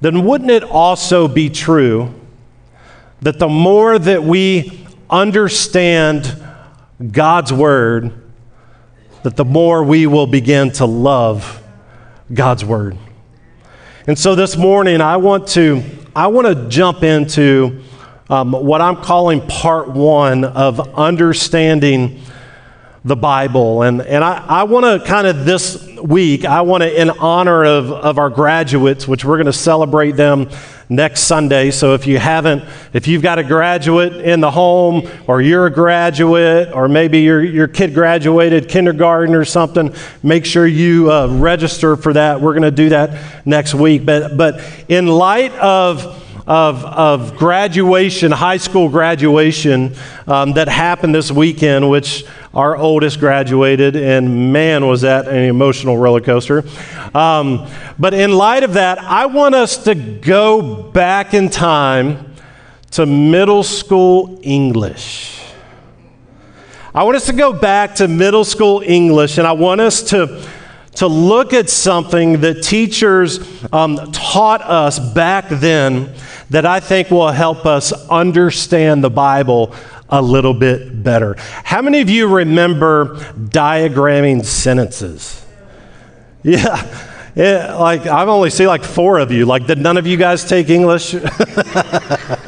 then 0.00 0.24
wouldn't 0.24 0.50
it 0.50 0.62
also 0.62 1.28
be 1.28 1.48
true? 1.48 2.14
that 3.24 3.38
the 3.38 3.48
more 3.48 3.98
that 3.98 4.22
we 4.22 4.86
understand 5.08 6.42
God's 7.10 7.54
Word, 7.54 8.12
that 9.22 9.34
the 9.34 9.46
more 9.46 9.82
we 9.82 10.06
will 10.06 10.26
begin 10.26 10.70
to 10.72 10.84
love 10.84 11.62
God's 12.32 12.66
Word. 12.66 12.98
And 14.06 14.18
so 14.18 14.34
this 14.34 14.58
morning, 14.58 15.00
I 15.00 15.16
want 15.16 15.48
to, 15.48 15.82
I 16.14 16.26
want 16.26 16.46
to 16.46 16.68
jump 16.68 17.02
into 17.02 17.82
um, 18.30 18.52
what 18.52 18.80
I'm 18.80 18.96
calling 18.96 19.46
part 19.46 19.88
one 19.88 20.44
of 20.44 20.96
understanding 20.96 22.20
the 23.04 23.16
Bible. 23.16 23.82
And, 23.82 24.00
and 24.00 24.24
I, 24.24 24.44
I 24.46 24.62
want 24.62 24.86
to 24.86 25.06
kind 25.06 25.26
of 25.26 25.44
this 25.44 25.86
week, 25.98 26.46
I 26.46 26.62
want 26.62 26.82
to, 26.82 27.00
in 27.00 27.10
honor 27.10 27.64
of, 27.64 27.92
of 27.92 28.18
our 28.18 28.30
graduates, 28.30 29.06
which 29.06 29.26
we're 29.26 29.36
going 29.36 29.46
to 29.46 29.52
celebrate 29.52 30.12
them 30.12 30.48
next 30.88 31.22
Sunday. 31.22 31.70
So 31.70 31.92
if 31.92 32.06
you 32.06 32.18
haven't, 32.18 32.64
if 32.94 33.06
you've 33.06 33.22
got 33.22 33.38
a 33.38 33.44
graduate 33.44 34.14
in 34.14 34.40
the 34.40 34.50
home, 34.50 35.06
or 35.26 35.42
you're 35.42 35.66
a 35.66 35.70
graduate, 35.70 36.72
or 36.72 36.88
maybe 36.88 37.20
your, 37.20 37.42
your 37.42 37.68
kid 37.68 37.92
graduated 37.92 38.70
kindergarten 38.70 39.34
or 39.34 39.44
something, 39.44 39.94
make 40.22 40.46
sure 40.46 40.66
you 40.66 41.12
uh, 41.12 41.28
register 41.28 41.96
for 41.96 42.14
that. 42.14 42.40
We're 42.40 42.52
going 42.52 42.62
to 42.62 42.70
do 42.70 42.88
that 42.88 43.46
next 43.46 43.74
week. 43.74 44.06
But, 44.06 44.38
but 44.38 44.62
in 44.88 45.08
light 45.08 45.52
of 45.52 46.23
of, 46.46 46.84
of 46.84 47.36
graduation, 47.36 48.30
high 48.30 48.58
school 48.58 48.88
graduation 48.88 49.94
um, 50.26 50.52
that 50.52 50.68
happened 50.68 51.14
this 51.14 51.30
weekend, 51.30 51.88
which 51.88 52.24
our 52.52 52.76
oldest 52.76 53.18
graduated, 53.18 53.96
and 53.96 54.52
man, 54.52 54.86
was 54.86 55.00
that 55.00 55.26
an 55.26 55.42
emotional 55.44 55.96
roller 55.96 56.20
coaster. 56.20 56.64
Um, 57.14 57.66
but 57.98 58.12
in 58.12 58.32
light 58.32 58.62
of 58.62 58.74
that, 58.74 58.98
I 58.98 59.26
want 59.26 59.54
us 59.54 59.84
to 59.84 59.94
go 59.94 60.82
back 60.82 61.32
in 61.32 61.48
time 61.48 62.34
to 62.92 63.06
middle 63.06 63.62
school 63.62 64.38
English. 64.42 65.40
I 66.94 67.02
want 67.02 67.16
us 67.16 67.26
to 67.26 67.32
go 67.32 67.52
back 67.52 67.96
to 67.96 68.06
middle 68.06 68.44
school 68.44 68.82
English, 68.84 69.38
and 69.38 69.46
I 69.46 69.52
want 69.52 69.80
us 69.80 70.02
to 70.10 70.46
to 70.96 71.06
look 71.06 71.52
at 71.52 71.68
something 71.68 72.40
that 72.40 72.62
teachers 72.62 73.38
um, 73.72 74.12
taught 74.12 74.62
us 74.62 74.98
back 74.98 75.48
then 75.48 76.14
that 76.50 76.66
I 76.66 76.80
think 76.80 77.10
will 77.10 77.30
help 77.30 77.66
us 77.66 77.92
understand 78.08 79.02
the 79.02 79.10
Bible 79.10 79.74
a 80.08 80.22
little 80.22 80.54
bit 80.54 81.02
better. 81.02 81.34
How 81.38 81.82
many 81.82 82.00
of 82.00 82.10
you 82.10 82.28
remember 82.28 83.16
diagramming 83.34 84.44
sentences? 84.44 85.44
Yeah. 87.36 87.74
Like 87.74 88.06
I've 88.06 88.28
only 88.28 88.50
seen 88.50 88.68
like 88.68 88.84
four 88.84 89.18
of 89.18 89.32
you. 89.32 89.44
Like, 89.44 89.66
did 89.66 89.78
none 89.78 89.96
of 89.96 90.06
you 90.06 90.16
guys 90.16 90.44
take 90.44 90.70
English? 90.70 91.16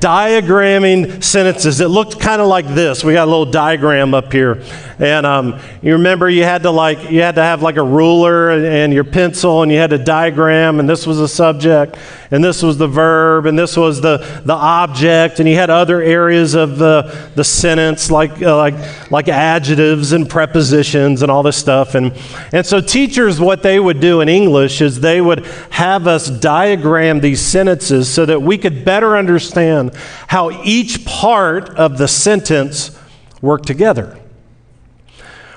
diagramming 0.00 1.22
sentences. 1.22 1.80
It 1.80 1.88
looked 1.88 2.20
kind 2.20 2.40
of 2.40 2.48
like 2.48 2.66
this. 2.66 3.02
We 3.02 3.12
got 3.12 3.26
a 3.26 3.30
little 3.30 3.50
diagram 3.50 4.14
up 4.14 4.32
here, 4.32 4.62
and 4.98 5.26
um, 5.26 5.60
you 5.82 5.92
remember 5.92 6.28
you 6.28 6.44
had 6.44 6.62
to 6.62 6.70
like 6.70 7.10
you 7.10 7.20
had 7.20 7.34
to 7.36 7.42
have 7.42 7.62
like 7.62 7.76
a 7.76 7.82
ruler 7.82 8.50
and, 8.50 8.64
and, 8.64 8.92
your 8.92 9.04
pencil, 9.04 9.62
and 9.62 9.72
you 9.72 9.78
had 9.78 9.90
to 9.90 9.98
diagram, 9.98 10.80
and 10.80 10.88
this 10.88 11.06
was 11.06 11.18
the 11.18 11.28
subject, 11.28 11.96
and 12.30 12.42
this 12.42 12.62
was 12.62 12.78
the 12.78 12.88
verb, 12.88 13.46
and 13.46 13.58
this 13.58 13.76
was 13.76 14.00
the 14.00 14.18
the 14.44 14.54
object, 14.54 15.40
and 15.40 15.48
you 15.48 15.54
had 15.54 15.70
other 15.70 16.02
areas 16.02 16.54
of 16.54 16.78
the 16.78 17.30
the 17.34 17.44
sentence 17.44 18.10
like 18.10 18.42
uh, 18.42 18.56
like 18.56 19.10
like 19.10 19.28
adjectives 19.28 20.12
and 20.12 20.28
prepositions 20.28 21.22
and 21.22 21.30
all 21.30 21.42
this 21.42 21.56
stuff, 21.56 21.94
and 21.94 22.12
and 22.52 22.64
so 22.64 22.80
teachers 22.80 23.40
what 23.40 23.62
they 23.62 23.80
would 23.80 24.00
do 24.00 24.20
in 24.20 24.28
English 24.28 24.80
is 24.80 25.00
they 25.00 25.20
would 25.20 25.44
have 25.70 26.06
us 26.06 26.28
diagram 26.28 27.20
these 27.20 27.40
sentences 27.40 28.08
so 28.08 28.26
that 28.26 28.40
we 28.40 28.58
could 28.58 28.84
better 28.84 29.16
understand 29.16 29.87
understand 29.88 30.28
how 30.28 30.62
each 30.64 31.04
part 31.04 31.70
of 31.70 31.98
the 31.98 32.08
sentence 32.08 32.98
work 33.40 33.64
together. 33.64 34.18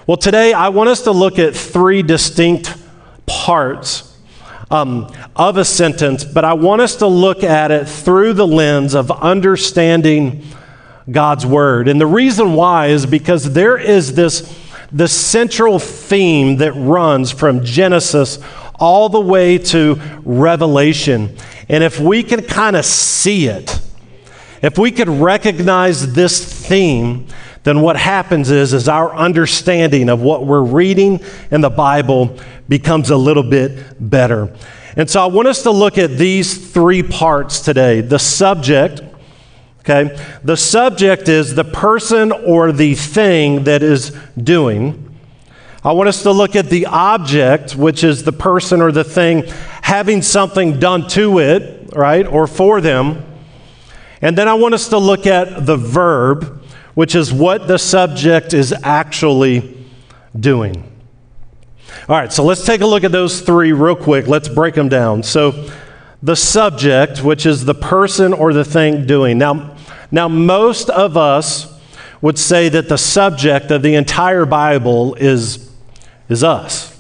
Well, 0.08 0.18
today 0.18 0.54
I 0.54 0.70
want 0.70 0.90
us 0.90 1.04
to 1.04 1.12
look 1.12 1.40
at 1.40 1.56
three 1.56 2.02
distinct 2.02 2.76
parts 3.26 4.18
um, 4.70 5.14
of 5.36 5.58
a 5.58 5.66
sentence, 5.66 6.24
but 6.24 6.46
I 6.46 6.54
want 6.54 6.82
us 6.82 6.96
to 6.98 7.08
look 7.08 7.44
at 7.44 7.72
it 7.72 7.88
through 7.88 8.34
the 8.34 8.48
lens 8.48 8.94
of 8.94 9.12
understanding 9.12 10.44
God's 11.10 11.46
Word. 11.46 11.88
And 11.88 12.00
the 12.00 12.08
reason 12.08 12.54
why 12.54 12.88
is 12.88 13.06
because 13.06 13.54
there 13.54 13.78
is 13.78 14.16
this, 14.16 14.58
the 14.92 15.08
central 15.08 15.78
theme 15.78 16.58
that 16.58 16.74
runs 16.74 17.32
from 17.32 17.64
Genesis 17.64 18.40
all 18.80 19.10
the 19.10 19.22
way 19.22 19.58
to 19.58 19.96
Revelation. 20.24 21.38
And 21.70 21.84
if 21.84 22.00
we 22.00 22.24
can 22.24 22.42
kind 22.44 22.76
of 22.76 22.86
see 22.86 23.48
it, 23.48 23.81
if 24.62 24.78
we 24.78 24.92
could 24.92 25.10
recognize 25.10 26.14
this 26.14 26.68
theme, 26.68 27.28
then 27.64 27.82
what 27.82 27.98
happens 27.98 28.50
is, 28.50 28.74
is 28.74 28.88
our 28.88 29.14
understanding 29.16 30.10
of 30.10 30.22
what 30.22 30.46
we're 30.46 30.64
reading 30.64 31.20
in 31.52 31.62
the 31.62 31.70
Bible 31.70 32.38
becomes 32.68 33.10
a 33.10 33.18
little 33.18 33.44
bit 33.44 33.96
better. 34.00 34.56
And 34.96 35.10
so 35.10 35.22
I 35.22 35.28
want 35.28 35.48
us 35.48 35.64
to 35.64 35.72
look 35.72 35.98
at 35.98 36.18
these 36.18 36.72
three 36.72 37.04
parts 37.04 37.60
today. 37.60 38.02
The 38.02 38.20
subject, 38.20 39.02
okay? 39.82 40.18
The 40.44 40.58
subject 40.58 41.30
is 41.30 41.56
the 41.56 41.64
person 41.64 42.32
or 42.32 42.72
the 42.72 42.96
thing 42.96 43.64
that 43.66 43.84
is 43.84 44.16
doing. 44.38 45.08
I 45.84 45.94
want 45.94 46.10
us 46.10 46.24
to 46.24 46.32
look 46.32 46.56
at 46.56 46.68
the 46.68 46.88
object, 46.88 47.76
which 47.76 48.04
is 48.04 48.24
the 48.24 48.32
person 48.32 48.82
or 48.82 48.92
the 48.92 49.04
thing 49.04 49.44
having 49.82 50.22
something 50.22 50.80
done 50.80 51.08
to 51.10 51.40
it, 51.40 51.90
right, 51.96 52.26
or 52.28 52.48
for 52.48 52.82
them. 52.82 53.24
And 54.22 54.38
then 54.38 54.48
I 54.48 54.54
want 54.54 54.74
us 54.74 54.90
to 54.90 54.98
look 54.98 55.26
at 55.26 55.66
the 55.66 55.78
verb, 55.78 56.64
which 56.94 57.16
is 57.16 57.34
what 57.34 57.68
the 57.68 57.80
subject 57.80 58.54
is 58.54 58.74
actually 58.84 59.78
doing. 60.40 60.88
All 62.08 62.16
right, 62.16 62.32
so 62.32 62.44
let's 62.44 62.66
take 62.66 62.82
a 62.82 62.86
look 62.86 63.04
at 63.04 63.12
those 63.12 63.42
three 63.42 63.74
real 63.74 63.96
quick. 63.96 64.28
Let's 64.28 64.48
break 64.48 64.76
them 64.76 64.90
down. 64.90 65.24
So, 65.24 65.70
the 66.24 66.36
subject, 66.36 67.24
which 67.24 67.48
is 67.48 67.66
the 67.66 67.74
person 67.74 68.32
or 68.32 68.54
the 68.54 68.64
thing 68.64 69.08
doing. 69.08 69.40
Now, 69.40 69.76
now 70.12 70.28
most 70.28 70.90
of 70.92 71.18
us 71.18 71.80
would 72.22 72.38
say 72.38 72.70
that 72.70 72.90
the 72.90 72.98
subject 72.98 73.72
of 73.72 73.82
the 73.82 73.96
entire 73.96 74.46
Bible 74.46 75.16
is, 75.16 75.72
is 76.30 76.44
us. 76.44 77.00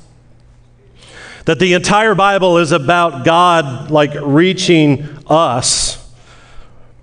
That 1.45 1.59
the 1.59 1.73
entire 1.73 2.15
Bible 2.15 2.57
is 2.57 2.71
about 2.71 3.23
God 3.23 3.91
like 3.91 4.13
reaching 4.21 5.07
us 5.27 6.00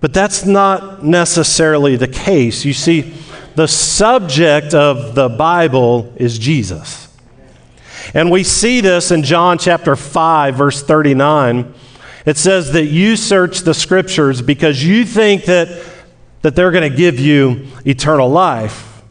but 0.00 0.14
that's 0.14 0.44
not 0.44 1.04
necessarily 1.04 1.96
the 1.96 2.08
case. 2.08 2.64
You 2.64 2.72
see, 2.72 3.14
the 3.54 3.66
subject 3.66 4.74
of 4.74 5.14
the 5.14 5.28
Bible 5.28 6.12
is 6.16 6.38
Jesus. 6.38 7.08
And 8.14 8.30
we 8.30 8.44
see 8.44 8.80
this 8.80 9.10
in 9.10 9.22
John 9.22 9.58
chapter 9.58 9.96
5, 9.96 10.54
verse 10.54 10.82
39. 10.82 11.74
It 12.24 12.36
says 12.36 12.72
that 12.72 12.86
you 12.86 13.16
search 13.16 13.60
the 13.60 13.74
scriptures 13.74 14.40
because 14.42 14.84
you 14.84 15.04
think 15.04 15.44
that, 15.46 15.68
that 16.42 16.54
they're 16.54 16.70
going 16.70 16.90
to 16.90 16.96
give 16.96 17.18
you 17.18 17.66
eternal 17.84 18.28
life. 18.28 19.02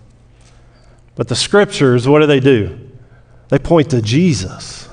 But 1.16 1.28
the 1.28 1.36
scriptures, 1.36 2.08
what 2.08 2.20
do 2.20 2.28
they 2.28 2.40
do? 2.40 2.80
They 3.50 3.60
point 3.60 3.90
to 3.92 4.02
Jesus. 4.02 4.87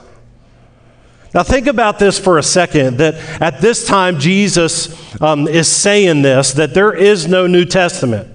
Now, 1.35 1.43
think 1.43 1.67
about 1.67 1.99
this 1.99 2.17
for 2.17 2.39
a 2.39 2.45
second 2.45 2.99
that 2.99 3.17
at 3.43 3.61
this 3.61 3.85
time, 3.85 4.21
Jesus 4.21 5.21
um, 5.21 5.49
is 5.49 5.67
saying 5.67 6.23
this 6.23 6.53
that 6.53 6.75
there 6.75 6.95
is 6.95 7.27
no 7.27 7.49
New 7.49 7.65
Testament, 7.65 8.29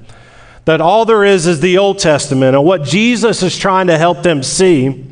that 0.65 0.81
all 0.81 1.05
there 1.05 1.23
is 1.23 1.47
is 1.47 1.61
the 1.61 1.77
Old 1.77 1.99
Testament. 1.99 2.57
And 2.57 2.65
what 2.65 2.83
Jesus 2.83 3.41
is 3.41 3.57
trying 3.57 3.87
to 3.87 3.97
help 3.97 4.21
them 4.21 4.43
see 4.43 5.05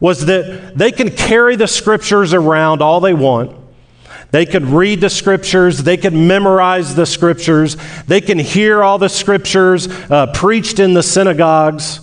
was 0.00 0.26
that 0.26 0.76
they 0.76 0.92
can 0.92 1.10
carry 1.10 1.56
the 1.56 1.66
scriptures 1.66 2.34
around 2.34 2.82
all 2.82 3.00
they 3.00 3.14
want. 3.14 3.56
They 4.30 4.44
could 4.44 4.66
read 4.66 5.00
the 5.00 5.08
scriptures, 5.08 5.82
they 5.82 5.96
could 5.96 6.12
memorize 6.12 6.94
the 6.94 7.06
scriptures, 7.06 7.78
they 8.06 8.20
can 8.20 8.38
hear 8.38 8.84
all 8.84 8.98
the 8.98 9.08
scriptures 9.08 9.88
uh, 9.88 10.30
preached 10.34 10.78
in 10.78 10.92
the 10.92 11.02
synagogues. 11.02 12.00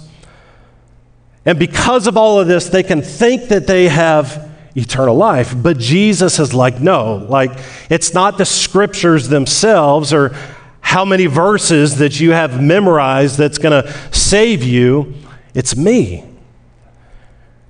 And 1.45 1.59
because 1.59 2.07
of 2.07 2.17
all 2.17 2.39
of 2.39 2.47
this, 2.47 2.69
they 2.69 2.81
can 2.81 3.03
think 3.03 3.49
that 3.49 3.67
they 3.67 3.87
have 3.87 4.54
eternal 4.75 5.15
life. 5.15 5.55
But 5.55 5.77
Jesus 5.77 6.39
is 6.39 6.53
like, 6.53 6.79
no, 6.79 7.15
like 7.15 7.51
it's 7.89 8.13
not 8.13 8.37
the 8.37 8.45
scriptures 8.45 9.29
themselves 9.29 10.13
or 10.13 10.35
how 10.81 11.05
many 11.05 11.25
verses 11.25 11.97
that 11.97 12.19
you 12.19 12.31
have 12.31 12.61
memorized 12.61 13.37
that's 13.37 13.57
going 13.57 13.83
to 13.83 13.91
save 14.11 14.63
you. 14.63 15.15
It's 15.53 15.75
me. 15.75 16.23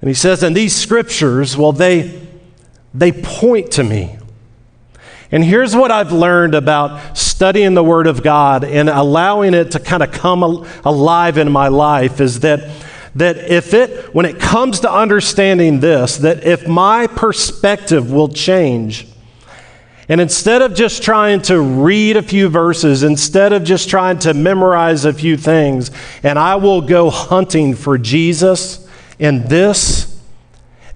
And 0.02 0.10
he 0.10 0.14
says, 0.14 0.44
and 0.44 0.56
these 0.56 0.76
scriptures, 0.76 1.56
well, 1.56 1.72
they, 1.72 2.22
they 2.94 3.12
point 3.12 3.72
to 3.74 3.84
me. 3.84 4.18
And 5.32 5.44
here's 5.44 5.76
what 5.76 5.92
I've 5.92 6.12
learned 6.12 6.56
about 6.56 7.18
studying 7.18 7.74
the 7.74 7.84
Word 7.84 8.08
of 8.08 8.22
God 8.22 8.64
and 8.64 8.90
allowing 8.90 9.54
it 9.54 9.72
to 9.72 9.80
kind 9.80 10.04
of 10.04 10.12
come 10.12 10.44
alive 10.84 11.38
in 11.38 11.52
my 11.52 11.68
life 11.68 12.22
is 12.22 12.42
that 12.42 12.70
that 13.16 13.38
if 13.38 13.74
it, 13.74 14.14
when 14.14 14.26
it 14.26 14.40
comes 14.40 14.82
to 14.82 14.92
understanding 14.92 15.80
this, 15.80 16.18
that 16.18 16.44
if 16.44 16.68
my 16.68 17.08
perspective 17.08 18.12
will 18.12 18.28
change, 18.28 19.08
and 20.08 20.22
instead 20.22 20.62
of 20.62 20.76
just 20.76 21.02
trying 21.02 21.42
to 21.44 21.60
read 21.60 22.18
a 22.18 22.22
few 22.22 22.48
verses, 22.50 23.02
instead 23.02 23.54
of 23.54 23.64
just 23.64 23.90
trying 23.90 24.20
to 24.20 24.34
memorize 24.34 25.06
a 25.06 25.14
few 25.14 25.36
things, 25.36 25.90
and 26.22 26.38
I 26.38 26.58
will 26.58 26.82
go 26.82 27.10
hunting 27.10 27.74
for 27.74 27.98
Jesus 27.98 28.88
in 29.18 29.48
this, 29.48 30.20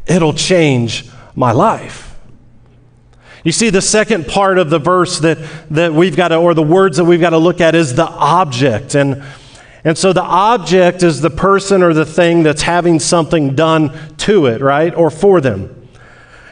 it'll 0.05 0.33
change 0.33 1.09
my 1.35 1.51
life. 1.51 2.05
You 3.43 3.53
see, 3.53 3.69
the 3.69 3.81
second 3.81 4.27
part 4.27 4.57
of 4.57 4.69
the 4.69 4.79
verse 4.79 5.19
that, 5.21 5.37
that 5.71 5.93
we've 5.93 6.15
got 6.15 6.27
to, 6.27 6.35
or 6.35 6.53
the 6.53 6.61
words 6.61 6.97
that 6.97 7.05
we've 7.05 7.21
got 7.21 7.29
to 7.29 7.37
look 7.37 7.61
at 7.61 7.73
is 7.73 7.95
the 7.95 8.05
object. 8.05 8.95
And 8.95 9.23
and 9.83 9.97
so 9.97 10.11
the 10.11 10.23
object 10.23 11.03
is 11.03 11.21
the 11.21 11.29
person 11.29 11.83
or 11.83 11.93
the 11.93 12.05
thing 12.05 12.43
that's 12.43 12.63
having 12.63 12.99
something 12.99 13.55
done 13.55 13.97
to 14.17 14.47
it, 14.47 14.61
right? 14.61 14.93
Or 14.93 15.09
for 15.09 15.39
them. 15.39 15.87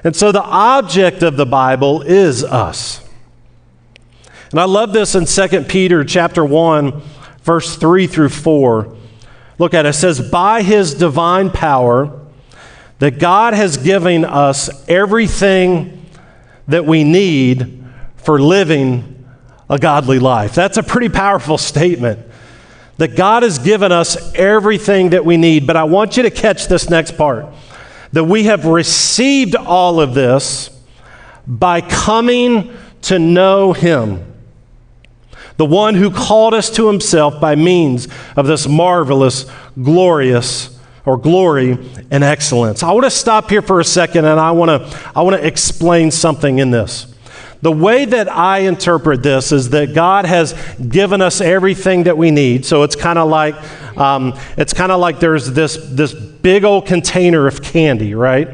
And 0.04 0.16
so 0.16 0.32
the 0.32 0.44
object 0.44 1.24
of 1.24 1.36
the 1.36 1.46
Bible 1.46 2.02
is 2.02 2.44
us. 2.44 3.04
And 4.52 4.60
I 4.62 4.64
love 4.64 4.94
this 4.94 5.16
in 5.16 5.26
2 5.26 5.64
Peter 5.64 6.06
chapter 6.06 6.46
1 6.46 7.02
verse 7.42 7.76
3 7.76 8.08
through 8.08 8.30
4. 8.30 8.96
Look 9.60 9.74
at 9.74 9.86
it. 9.86 9.90
It 9.90 9.94
says 9.94 10.30
by 10.30 10.62
his 10.62 10.94
divine 10.94 11.50
power 11.50 12.26
that 13.00 13.20
God 13.20 13.54
has 13.54 13.78
given 13.78 14.24
us 14.24 14.70
everything 14.90 16.06
that 16.68 16.86
we 16.86 17.04
need 17.04 17.86
for 18.16 18.40
living 18.40 19.26
a 19.70 19.78
godly 19.78 20.20
life. 20.20 20.56
That's 20.56 20.78
a 20.78 20.84
pretty 20.84 21.10
powerful 21.10 21.58
statement 21.58 22.20
that 22.98 23.16
God 23.16 23.44
has 23.44 23.60
given 23.60 23.92
us 23.92 24.34
everything 24.34 25.12
that 25.12 25.24
we 25.24 25.38
need. 25.38 25.68
But 25.68 25.78
I 25.78 25.84
want 25.84 26.18
you 26.18 26.24
to 26.24 26.32
catch 26.32 26.68
this 26.68 26.90
next 26.90 27.18
part 27.18 27.46
that 28.14 28.24
we 28.24 28.44
have 28.44 28.66
received 28.66 29.56
all 29.56 30.00
of 30.00 30.14
this 30.14 30.70
by 31.46 31.82
coming 31.82 32.76
to 33.04 33.20
know 33.20 33.74
Him. 33.74 34.24
The 35.58 35.66
one 35.66 35.96
who 35.96 36.12
called 36.12 36.54
us 36.54 36.70
to 36.72 36.88
Himself 36.88 37.40
by 37.42 37.56
means 37.56 38.08
of 38.36 38.48
this 38.48 38.68
marvelous, 38.68 39.46
glorious 39.82 40.78
or 41.06 41.18
glory 41.18 41.78
and 42.12 42.24
excellence. 42.24 42.84
I 42.84 42.92
want 42.92 43.06
to 43.06 43.12
stop 43.12 43.50
here 43.50 43.62
for 43.62 43.80
a 43.80 43.86
second 43.86 44.26
and 44.26 44.40
I 44.40 44.52
want 44.52 44.70
to 44.70 45.12
I 45.16 45.22
want 45.22 45.38
to 45.38 45.46
explain 45.46 46.12
something 46.12 46.60
in 46.60 46.70
this. 46.70 47.14
The 47.62 47.72
way 47.72 48.06
that 48.06 48.32
I 48.32 48.60
interpret 48.60 49.24
this 49.24 49.52
is 49.52 49.72
that 49.72 49.96
God 49.96 50.26
has 50.26 50.54
given 50.90 51.22
us 51.22 51.42
everything 51.42 52.04
that 52.04 52.18
we 52.18 52.30
need. 52.30 52.66
So 52.66 52.84
it's 52.84 52.96
kind 52.96 53.18
of 53.18 53.30
like 53.30 53.56
um, 53.98 54.38
it's 54.58 54.74
kind 54.74 54.92
of 54.92 55.00
like 55.00 55.20
there's 55.20 55.52
this 55.52 55.78
this 55.78 56.14
big 56.14 56.64
old 56.64 56.86
container 56.86 57.48
of 57.48 57.62
candy, 57.62 58.14
right? 58.14 58.50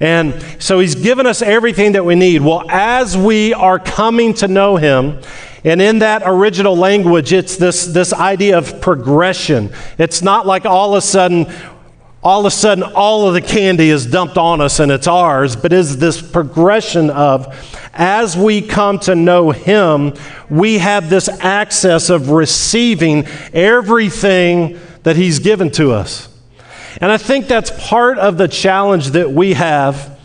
And 0.00 0.42
so 0.58 0.80
He's 0.80 0.94
given 0.94 1.26
us 1.26 1.42
everything 1.42 1.92
that 1.92 2.04
we 2.04 2.14
need. 2.14 2.40
Well, 2.40 2.64
as 2.68 3.16
we 3.16 3.52
are 3.54 3.78
coming 3.78 4.34
to 4.34 4.48
know 4.48 4.76
Him, 4.76 5.20
and 5.64 5.80
in 5.80 6.00
that 6.00 6.22
original 6.24 6.76
language, 6.76 7.32
it's 7.32 7.56
this, 7.56 7.86
this 7.86 8.12
idea 8.12 8.58
of 8.58 8.80
progression. 8.80 9.72
It's 9.96 10.20
not 10.20 10.44
like 10.44 10.66
all 10.66 10.94
of 10.94 10.98
a 10.98 11.00
sudden 11.00 11.46
all 12.22 12.40
of 12.40 12.46
a 12.46 12.50
sudden 12.50 12.84
all 12.84 13.26
of 13.26 13.34
the 13.34 13.40
candy 13.40 13.90
is 13.90 14.06
dumped 14.06 14.38
on 14.38 14.60
us 14.60 14.78
and 14.78 14.92
it's 14.92 15.08
ours, 15.08 15.56
but 15.56 15.72
is 15.72 15.98
this 15.98 16.22
progression 16.22 17.10
of 17.10 17.52
as 17.92 18.36
we 18.36 18.62
come 18.62 18.98
to 19.00 19.14
know 19.14 19.50
Him, 19.50 20.14
we 20.48 20.78
have 20.78 21.10
this 21.10 21.28
access 21.28 22.10
of 22.10 22.30
receiving 22.30 23.26
everything 23.52 24.78
that 25.02 25.16
He's 25.16 25.40
given 25.40 25.70
to 25.72 25.92
us. 25.92 26.28
And 27.00 27.10
I 27.10 27.16
think 27.16 27.48
that's 27.48 27.72
part 27.88 28.18
of 28.18 28.38
the 28.38 28.48
challenge 28.48 29.08
that 29.08 29.30
we 29.30 29.54
have 29.54 30.18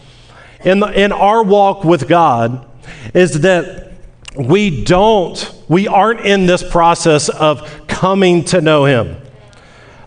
in, 0.64 0.80
the, 0.80 0.88
in 0.88 1.12
our 1.12 1.44
walk 1.44 1.84
with 1.84 2.08
God 2.08 2.66
is 3.14 3.42
that 3.42 3.92
we 4.36 4.84
don't, 4.84 5.52
we 5.68 5.88
aren't 5.88 6.22
in 6.22 6.46
this 6.46 6.68
process 6.70 7.30
of 7.30 7.88
coming 7.88 8.44
to 8.46 8.62
know 8.62 8.86
Him. 8.86 9.18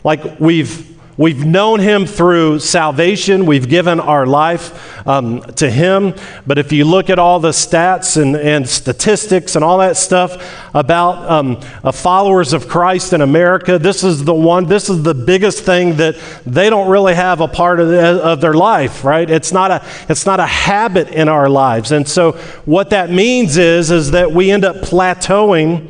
Like 0.04 0.38
we've 0.38 0.89
We've 1.20 1.44
known 1.44 1.80
him 1.80 2.06
through 2.06 2.60
salvation. 2.60 3.44
We've 3.44 3.68
given 3.68 4.00
our 4.00 4.24
life 4.24 5.06
um, 5.06 5.42
to 5.56 5.70
him. 5.70 6.14
But 6.46 6.56
if 6.56 6.72
you 6.72 6.86
look 6.86 7.10
at 7.10 7.18
all 7.18 7.40
the 7.40 7.50
stats 7.50 8.16
and, 8.16 8.34
and 8.34 8.66
statistics 8.66 9.54
and 9.54 9.62
all 9.62 9.76
that 9.80 9.98
stuff 9.98 10.72
about 10.74 11.30
um, 11.30 11.60
uh, 11.84 11.92
followers 11.92 12.54
of 12.54 12.68
Christ 12.68 13.12
in 13.12 13.20
America, 13.20 13.78
this 13.78 14.02
is 14.02 14.24
the 14.24 14.32
one, 14.32 14.64
this 14.64 14.88
is 14.88 15.02
the 15.02 15.12
biggest 15.12 15.62
thing 15.62 15.96
that 15.96 16.16
they 16.46 16.70
don't 16.70 16.88
really 16.88 17.14
have 17.14 17.42
a 17.42 17.48
part 17.48 17.80
of, 17.80 17.88
the, 17.88 18.24
of 18.24 18.40
their 18.40 18.54
life, 18.54 19.04
right? 19.04 19.28
It's 19.28 19.52
not, 19.52 19.70
a, 19.70 19.86
it's 20.08 20.24
not 20.24 20.40
a 20.40 20.46
habit 20.46 21.08
in 21.08 21.28
our 21.28 21.50
lives. 21.50 21.92
And 21.92 22.08
so 22.08 22.32
what 22.64 22.88
that 22.90 23.10
means 23.10 23.58
is, 23.58 23.90
is 23.90 24.12
that 24.12 24.32
we 24.32 24.50
end 24.50 24.64
up 24.64 24.76
plateauing 24.76 25.86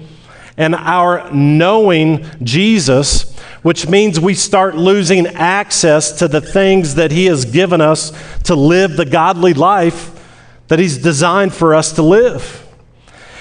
and 0.57 0.75
our 0.75 1.33
knowing 1.33 2.27
Jesus, 2.43 3.40
which 3.63 3.89
means 3.89 4.19
we 4.19 4.35
start 4.35 4.75
losing 4.77 5.27
access 5.27 6.13
to 6.13 6.29
the 6.29 6.41
things 6.41 6.95
that 6.95 7.11
He 7.11 7.27
has 7.27 7.45
given 7.45 7.81
us 7.81 8.13
to 8.45 8.55
live 8.55 8.97
the 8.97 9.05
godly 9.05 9.55
life 9.55 10.17
that 10.69 10.79
He's 10.79 10.99
designed 10.99 11.53
for 11.53 11.75
us 11.75 11.93
to 11.93 12.03
live. 12.03 12.67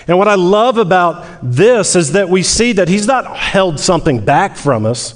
And 0.07 0.17
what 0.17 0.27
I 0.27 0.35
love 0.35 0.77
about 0.77 1.25
this 1.43 1.95
is 1.95 2.13
that 2.13 2.29
we 2.29 2.43
see 2.43 2.73
that 2.73 2.87
He's 2.87 3.07
not 3.07 3.37
held 3.37 3.79
something 3.79 4.25
back 4.25 4.55
from 4.55 4.85
us. 4.85 5.15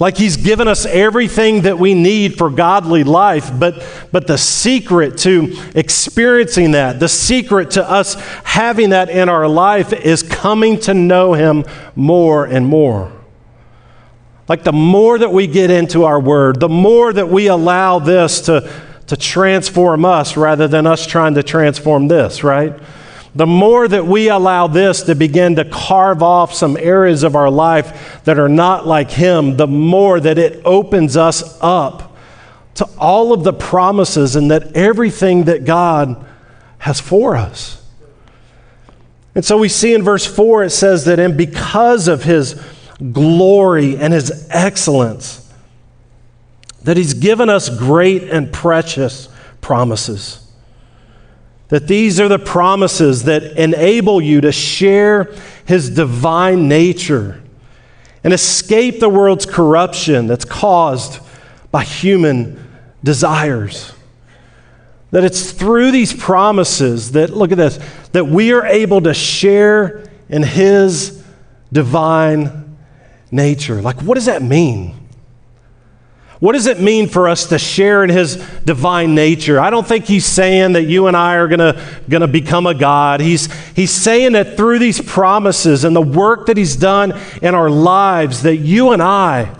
Like 0.00 0.16
he's 0.16 0.38
given 0.38 0.66
us 0.66 0.86
everything 0.86 1.60
that 1.62 1.78
we 1.78 1.92
need 1.92 2.38
for 2.38 2.48
godly 2.48 3.04
life, 3.04 3.50
but, 3.56 3.86
but 4.10 4.26
the 4.26 4.38
secret 4.38 5.18
to 5.18 5.54
experiencing 5.74 6.70
that, 6.70 6.98
the 6.98 7.08
secret 7.08 7.72
to 7.72 7.88
us 7.88 8.14
having 8.42 8.90
that 8.90 9.10
in 9.10 9.28
our 9.28 9.46
life 9.46 9.92
is 9.92 10.22
coming 10.22 10.80
to 10.80 10.94
know 10.94 11.34
him 11.34 11.66
more 11.94 12.46
and 12.46 12.66
more. 12.66 13.12
Like 14.50 14.64
the 14.64 14.72
more 14.72 15.16
that 15.16 15.30
we 15.30 15.46
get 15.46 15.70
into 15.70 16.02
our 16.06 16.18
word, 16.18 16.58
the 16.58 16.68
more 16.68 17.12
that 17.12 17.28
we 17.28 17.46
allow 17.46 18.00
this 18.00 18.40
to, 18.42 18.68
to 19.06 19.16
transform 19.16 20.04
us 20.04 20.36
rather 20.36 20.66
than 20.66 20.88
us 20.88 21.06
trying 21.06 21.34
to 21.34 21.44
transform 21.44 22.08
this, 22.08 22.42
right? 22.42 22.74
the 23.32 23.46
more 23.46 23.86
that 23.86 24.04
we 24.04 24.28
allow 24.28 24.66
this 24.66 25.02
to 25.04 25.14
begin 25.14 25.54
to 25.54 25.64
carve 25.64 26.20
off 26.20 26.52
some 26.52 26.76
areas 26.76 27.22
of 27.22 27.36
our 27.36 27.48
life 27.48 28.24
that 28.24 28.40
are 28.40 28.48
not 28.48 28.88
like 28.88 29.08
Him, 29.08 29.56
the 29.56 29.68
more 29.68 30.18
that 30.18 30.36
it 30.36 30.60
opens 30.64 31.16
us 31.16 31.56
up 31.60 32.16
to 32.74 32.84
all 32.98 33.32
of 33.32 33.44
the 33.44 33.52
promises 33.52 34.34
and 34.34 34.50
that 34.50 34.74
everything 34.76 35.44
that 35.44 35.64
God 35.64 36.26
has 36.78 36.98
for 36.98 37.36
us. 37.36 37.86
And 39.36 39.44
so 39.44 39.58
we 39.58 39.68
see 39.68 39.94
in 39.94 40.02
verse 40.02 40.26
4 40.26 40.64
it 40.64 40.70
says 40.70 41.04
that, 41.04 41.20
and 41.20 41.36
because 41.36 42.08
of 42.08 42.24
His 42.24 42.60
glory 43.12 43.96
and 43.96 44.12
His 44.12 44.46
excellence, 44.50 45.52
that 46.82 46.96
He's 46.96 47.14
given 47.14 47.48
us 47.48 47.68
great 47.68 48.24
and 48.24 48.52
precious 48.52 49.28
promises 49.60 50.50
that 51.70 51.86
these 51.86 52.18
are 52.18 52.28
the 52.28 52.38
promises 52.38 53.24
that 53.24 53.44
enable 53.56 54.20
you 54.20 54.40
to 54.40 54.52
share 54.52 55.32
his 55.64 55.88
divine 55.88 56.68
nature 56.68 57.40
and 58.22 58.32
escape 58.34 58.98
the 58.98 59.08
world's 59.08 59.46
corruption 59.46 60.26
that's 60.26 60.44
caused 60.44 61.20
by 61.70 61.84
human 61.84 62.62
desires. 63.04 63.92
That 65.12 65.22
it's 65.22 65.52
through 65.52 65.92
these 65.92 66.12
promises 66.12 67.12
that, 67.12 67.30
look 67.30 67.52
at 67.52 67.58
this, 67.58 67.78
that 68.12 68.26
we 68.26 68.52
are 68.52 68.66
able 68.66 69.00
to 69.02 69.14
share 69.14 70.10
in 70.28 70.42
his 70.42 71.24
divine 71.72 72.69
nature. 73.30 73.80
Like, 73.80 74.00
what 74.02 74.14
does 74.14 74.26
that 74.26 74.42
mean? 74.42 74.94
What 76.40 76.52
does 76.52 76.66
it 76.66 76.80
mean 76.80 77.06
for 77.06 77.28
us 77.28 77.48
to 77.48 77.58
share 77.58 78.02
in 78.02 78.08
his 78.08 78.36
divine 78.64 79.14
nature? 79.14 79.60
I 79.60 79.68
don't 79.68 79.86
think 79.86 80.06
he's 80.06 80.24
saying 80.24 80.72
that 80.72 80.84
you 80.84 81.06
and 81.06 81.14
I 81.14 81.34
are 81.34 81.46
going 81.46 81.58
to 81.58 81.84
gonna 82.08 82.26
become 82.26 82.66
a 82.66 82.72
God. 82.72 83.20
He's, 83.20 83.52
he's 83.72 83.90
saying 83.90 84.32
that 84.32 84.56
through 84.56 84.78
these 84.78 85.02
promises 85.02 85.84
and 85.84 85.94
the 85.94 86.00
work 86.00 86.46
that 86.46 86.56
he's 86.56 86.76
done 86.76 87.12
in 87.42 87.54
our 87.54 87.68
lives, 87.68 88.42
that 88.44 88.56
you 88.56 88.92
and 88.92 89.02
I, 89.02 89.54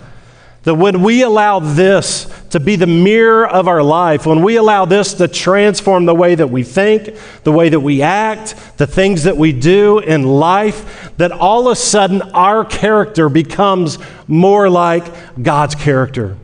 that 0.63 0.75
when 0.75 1.01
we 1.01 1.23
allow 1.23 1.59
this 1.59 2.27
to 2.51 2.59
be 2.59 2.75
the 2.75 2.85
mirror 2.85 3.47
of 3.47 3.67
our 3.67 3.81
life, 3.81 4.27
when 4.27 4.43
we 4.43 4.57
allow 4.57 4.85
this 4.85 5.15
to 5.15 5.27
transform 5.27 6.05
the 6.05 6.13
way 6.13 6.35
that 6.35 6.47
we 6.47 6.63
think, 6.63 7.15
the 7.43 7.51
way 7.51 7.69
that 7.69 7.79
we 7.79 8.03
act, 8.03 8.55
the 8.77 8.85
things 8.85 9.23
that 9.23 9.37
we 9.37 9.53
do 9.53 9.97
in 9.99 10.23
life, 10.23 11.11
that 11.17 11.31
all 11.31 11.67
of 11.67 11.71
a 11.71 11.75
sudden 11.75 12.21
our 12.33 12.63
character 12.63 13.27
becomes 13.27 13.97
more 14.27 14.69
like 14.69 15.03
God's 15.41 15.73
character. 15.73 16.37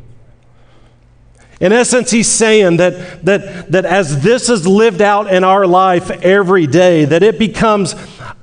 In 1.60 1.72
essence, 1.72 2.12
he's 2.12 2.28
saying 2.28 2.78
that, 2.78 3.26
that, 3.26 3.72
that 3.72 3.86
as 3.86 4.22
this 4.22 4.50
is 4.50 4.68
lived 4.68 5.02
out 5.02 5.32
in 5.32 5.44
our 5.44 5.66
life 5.66 6.12
every 6.12 6.68
day, 6.68 7.06
that 7.06 7.24
it 7.24 7.40
becomes 7.40 7.96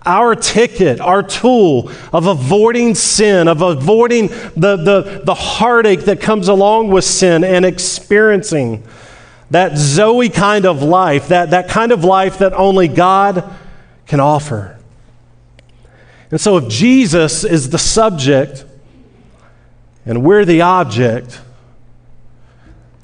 our 0.06 0.34
ticket, 0.34 1.00
our 1.00 1.22
tool 1.22 1.90
of 2.12 2.26
avoiding 2.26 2.94
sin, 2.94 3.48
of 3.48 3.62
avoiding 3.62 4.28
the, 4.28 4.76
the, 4.76 5.22
the 5.24 5.34
heartache 5.34 6.00
that 6.00 6.20
comes 6.20 6.48
along 6.48 6.88
with 6.88 7.04
sin 7.04 7.44
and 7.44 7.64
experiencing 7.64 8.86
that 9.50 9.76
Zoe 9.76 10.28
kind 10.28 10.66
of 10.66 10.82
life, 10.82 11.28
that, 11.28 11.50
that 11.50 11.68
kind 11.68 11.92
of 11.92 12.04
life 12.04 12.38
that 12.38 12.52
only 12.54 12.88
God 12.88 13.54
can 14.06 14.20
offer. 14.20 14.78
And 16.30 16.40
so, 16.40 16.56
if 16.56 16.68
Jesus 16.68 17.44
is 17.44 17.70
the 17.70 17.78
subject 17.78 18.64
and 20.04 20.24
we're 20.24 20.44
the 20.44 20.62
object, 20.62 21.40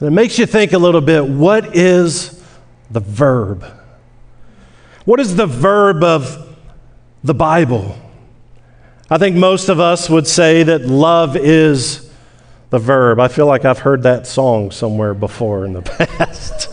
it 0.00 0.10
makes 0.10 0.38
you 0.38 0.46
think 0.46 0.72
a 0.72 0.78
little 0.78 1.00
bit 1.00 1.26
what 1.26 1.76
is 1.76 2.42
the 2.90 3.00
verb? 3.00 3.64
What 5.04 5.20
is 5.20 5.36
the 5.36 5.46
verb 5.46 6.02
of 6.02 6.49
the 7.22 7.34
Bible? 7.34 7.96
I 9.10 9.18
think 9.18 9.36
most 9.36 9.68
of 9.68 9.80
us 9.80 10.08
would 10.08 10.26
say 10.26 10.62
that 10.62 10.82
love 10.82 11.36
is 11.36 12.10
the 12.70 12.78
verb. 12.78 13.18
I 13.18 13.28
feel 13.28 13.46
like 13.46 13.64
I've 13.64 13.80
heard 13.80 14.04
that 14.04 14.26
song 14.26 14.70
somewhere 14.70 15.14
before 15.14 15.64
in 15.64 15.72
the 15.72 15.82
past. 15.82 16.68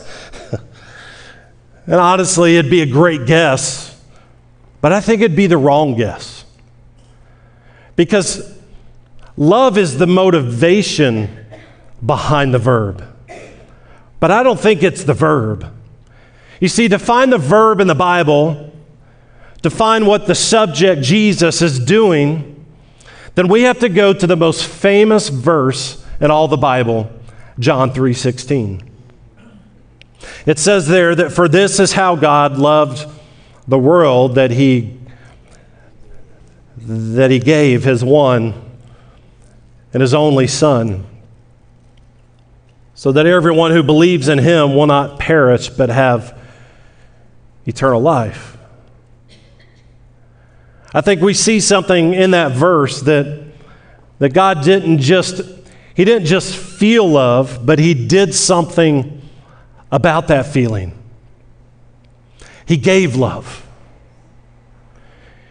and 1.88 1.96
honestly, 1.96 2.58
it'd 2.58 2.70
be 2.72 2.82
a 2.82 2.86
great 2.86 3.26
guess, 3.26 4.00
but 4.82 4.94
I 4.94 5.02
think 5.02 5.22
it'd 5.22 5.36
be 5.36 5.48
the 5.48 5.58
wrong 5.58 5.96
guess. 5.96 6.46
Because 7.96 8.56
love 9.36 9.78
is 9.78 9.98
the 9.98 10.06
motivation 10.06 11.46
behind 12.06 12.54
the 12.54 12.60
verb. 12.60 13.04
But 14.20 14.32
I 14.32 14.44
don't 14.44 14.60
think 14.60 14.84
it's 14.84 15.04
the 15.04 15.14
verb. 15.16 15.74
You 16.60 16.68
see, 16.68 16.88
to 16.88 17.00
find 17.00 17.34
the 17.34 17.38
verb 17.38 17.80
in 17.80 17.88
the 17.88 17.96
Bible, 17.96 18.74
to 19.62 19.70
find 19.70 20.06
what 20.08 20.28
the 20.28 20.36
subject 20.36 21.02
Jesus 21.02 21.62
is 21.62 21.80
doing, 21.80 22.66
then 23.36 23.48
we 23.48 23.64
have 23.64 23.80
to 23.80 23.90
go 23.90 24.14
to 24.14 24.28
the 24.28 24.36
most 24.36 24.66
famous 24.66 25.30
verse 25.30 26.04
in 26.20 26.32
all 26.32 26.48
the 26.48 26.58
Bible, 26.58 27.10
John 27.60 27.92
3:16. 27.92 28.82
It 30.46 30.60
says 30.60 30.88
there 30.88 31.16
that 31.16 31.32
for 31.32 31.48
this 31.48 31.80
is 31.80 31.94
how 31.94 32.16
God 32.16 32.58
loved 32.58 33.06
the 33.68 33.78
world 33.78 34.36
that 34.36 34.52
he 34.52 34.94
that 36.78 37.32
he 37.32 37.40
gave 37.40 37.84
his 37.84 38.04
one 38.04 38.54
and 39.94 40.02
his 40.02 40.14
only 40.14 40.48
son 40.48 41.06
so 42.96 43.12
that 43.12 43.28
everyone 43.28 43.72
who 43.72 43.84
believes 43.84 44.28
in 44.28 44.40
him 44.40 44.74
will 44.74 44.88
not 44.88 45.20
perish 45.20 45.70
but 45.70 45.90
have 45.90 46.36
eternal 47.68 48.02
life. 48.02 48.57
I 50.94 51.02
think 51.02 51.22
we 51.22 51.34
see 51.34 51.60
something 51.60 52.14
in 52.14 52.32
that 52.32 52.54
verse 52.54 53.02
that, 53.02 53.46
that 54.20 54.34
God 54.34 54.64
didn't 54.64 55.00
just, 55.00 55.42
he 55.94 56.06
didn't 56.06 56.28
just 56.28 56.56
feel 56.56 57.08
love, 57.08 57.66
but 57.66 57.80
he 57.80 57.94
did 57.94 58.34
something 58.34 59.22
about 59.92 60.28
that 60.30 60.46
feeling. 60.46 60.98
He 62.66 62.78
gave 62.78 63.16
love. 63.16 63.66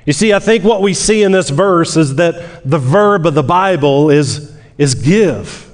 You 0.04 0.12
see, 0.12 0.32
I 0.32 0.38
think 0.38 0.62
what 0.62 0.82
we 0.82 0.94
see 0.94 1.22
in 1.22 1.32
this 1.32 1.50
verse 1.50 1.96
is 1.96 2.14
that 2.16 2.62
the 2.68 2.78
verb 2.78 3.26
of 3.26 3.34
the 3.34 3.42
Bible 3.42 4.10
is, 4.10 4.56
is 4.78 4.94
give. 4.94 5.64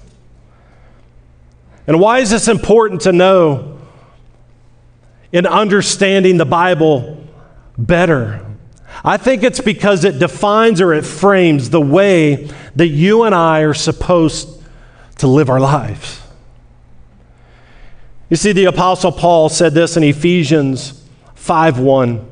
And 1.86 2.00
why 2.00 2.20
is 2.20 2.30
this 2.30 2.48
important 2.48 3.02
to 3.02 3.12
know 3.12 3.78
in 5.32 5.46
understanding 5.46 6.38
the 6.38 6.46
Bible 6.46 7.22
better? 7.76 8.51
I 9.04 9.16
think 9.16 9.42
it's 9.42 9.60
because 9.60 10.04
it 10.04 10.18
defines 10.18 10.80
or 10.80 10.94
it 10.94 11.04
frames 11.04 11.70
the 11.70 11.80
way 11.80 12.48
that 12.76 12.88
you 12.88 13.24
and 13.24 13.34
I 13.34 13.60
are 13.60 13.74
supposed 13.74 14.62
to 15.18 15.26
live 15.26 15.50
our 15.50 15.60
lives. 15.60 16.20
You 18.30 18.36
see, 18.36 18.52
the 18.52 18.66
Apostle 18.66 19.12
Paul 19.12 19.48
said 19.48 19.74
this 19.74 19.96
in 19.96 20.02
Ephesians 20.02 21.04
5 21.34 21.78
1. 21.78 22.28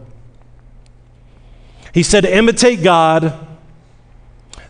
He 1.93 2.03
said, 2.03 2.25
Imitate 2.25 2.83
God, 2.83 3.47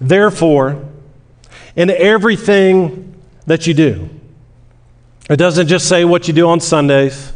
therefore, 0.00 0.88
in 1.76 1.90
everything 1.90 3.14
that 3.46 3.66
you 3.66 3.74
do. 3.74 4.08
It 5.28 5.36
doesn't 5.36 5.68
just 5.68 5.88
say 5.88 6.04
what 6.04 6.26
you 6.26 6.34
do 6.34 6.48
on 6.48 6.60
Sundays, 6.60 7.32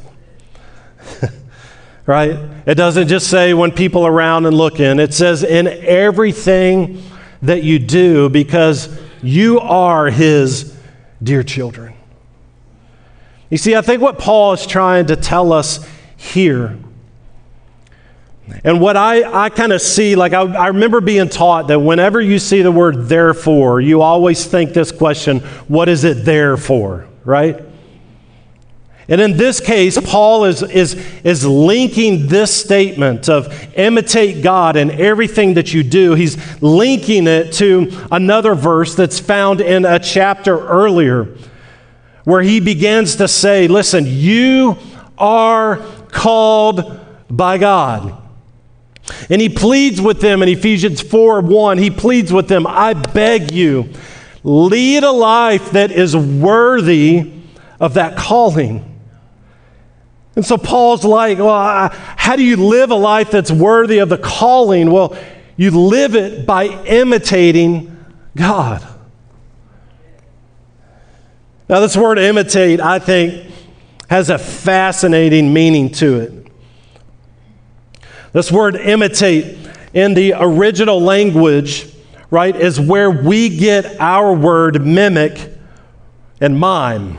right? 2.06 2.38
It 2.66 2.74
doesn't 2.74 3.08
just 3.08 3.28
say 3.28 3.54
when 3.54 3.72
people 3.72 4.06
around 4.06 4.46
and 4.46 4.56
look 4.56 4.80
in. 4.80 5.00
It 5.00 5.14
says 5.14 5.42
in 5.42 5.66
everything 5.66 7.02
that 7.42 7.62
you 7.62 7.78
do 7.78 8.28
because 8.28 8.98
you 9.22 9.60
are 9.60 10.10
his 10.10 10.76
dear 11.22 11.42
children. 11.42 11.94
You 13.50 13.58
see, 13.58 13.74
I 13.74 13.82
think 13.82 14.02
what 14.02 14.18
Paul 14.18 14.52
is 14.52 14.66
trying 14.66 15.06
to 15.06 15.16
tell 15.16 15.52
us 15.52 15.86
here, 16.16 16.76
and 18.62 18.80
what 18.80 18.96
I, 18.96 19.44
I 19.44 19.48
kind 19.48 19.72
of 19.72 19.80
see, 19.80 20.16
like 20.16 20.32
I, 20.32 20.42
I 20.42 20.66
remember 20.68 21.00
being 21.00 21.28
taught 21.28 21.68
that 21.68 21.80
whenever 21.80 22.20
you 22.20 22.38
see 22.38 22.60
the 22.62 22.72
word 22.72 23.06
therefore, 23.08 23.80
you 23.80 24.02
always 24.02 24.44
think 24.44 24.74
this 24.74 24.92
question 24.92 25.40
what 25.68 25.88
is 25.88 26.04
it 26.04 26.24
there 26.24 26.56
for, 26.56 27.06
right? 27.24 27.62
And 29.08 29.20
in 29.20 29.36
this 29.36 29.60
case, 29.60 29.98
Paul 30.00 30.44
is, 30.44 30.62
is, 30.62 30.94
is 31.24 31.46
linking 31.46 32.26
this 32.26 32.54
statement 32.54 33.28
of 33.28 33.52
imitate 33.76 34.42
God 34.42 34.76
in 34.76 34.90
everything 34.90 35.54
that 35.54 35.74
you 35.74 35.82
do. 35.82 36.14
He's 36.14 36.62
linking 36.62 37.26
it 37.26 37.52
to 37.54 37.90
another 38.10 38.54
verse 38.54 38.94
that's 38.94 39.18
found 39.18 39.60
in 39.60 39.84
a 39.84 39.98
chapter 39.98 40.58
earlier 40.66 41.36
where 42.24 42.40
he 42.40 42.60
begins 42.60 43.16
to 43.16 43.28
say, 43.28 43.68
Listen, 43.68 44.04
you 44.06 44.78
are 45.18 45.76
called 46.08 46.98
by 47.28 47.58
God. 47.58 48.22
And 49.28 49.40
he 49.40 49.50
pleads 49.50 50.00
with 50.00 50.22
them 50.22 50.42
in 50.42 50.48
Ephesians 50.48 51.02
4 51.02 51.42
1. 51.42 51.76
He 51.76 51.90
pleads 51.90 52.32
with 52.32 52.48
them, 52.48 52.66
I 52.66 52.94
beg 52.94 53.52
you, 53.52 53.90
lead 54.42 55.04
a 55.04 55.10
life 55.10 55.72
that 55.72 55.92
is 55.92 56.16
worthy 56.16 57.32
of 57.78 57.94
that 57.94 58.16
calling. 58.16 58.93
And 60.36 60.44
so 60.44 60.58
Paul's 60.58 61.04
like, 61.04 61.38
well, 61.38 61.90
how 61.92 62.36
do 62.36 62.42
you 62.42 62.56
live 62.56 62.90
a 62.90 62.96
life 62.96 63.30
that's 63.30 63.52
worthy 63.52 63.98
of 63.98 64.08
the 64.08 64.18
calling? 64.18 64.90
Well, 64.90 65.16
you 65.56 65.70
live 65.70 66.16
it 66.16 66.44
by 66.44 66.64
imitating 66.64 68.04
God. 68.36 68.86
Now, 71.68 71.80
this 71.80 71.96
word 71.96 72.18
imitate, 72.18 72.80
I 72.80 72.98
think, 72.98 73.50
has 74.10 74.28
a 74.28 74.38
fascinating 74.38 75.52
meaning 75.52 75.90
to 75.92 76.20
it. 76.20 76.46
This 78.32 78.50
word 78.50 78.76
imitate 78.76 79.56
in 79.94 80.14
the 80.14 80.34
original 80.36 81.00
language, 81.00 81.86
right, 82.30 82.54
is 82.54 82.80
where 82.80 83.10
we 83.10 83.56
get 83.56 84.00
our 84.00 84.34
word 84.34 84.84
mimic 84.84 85.52
and 86.40 86.58
mime. 86.58 87.18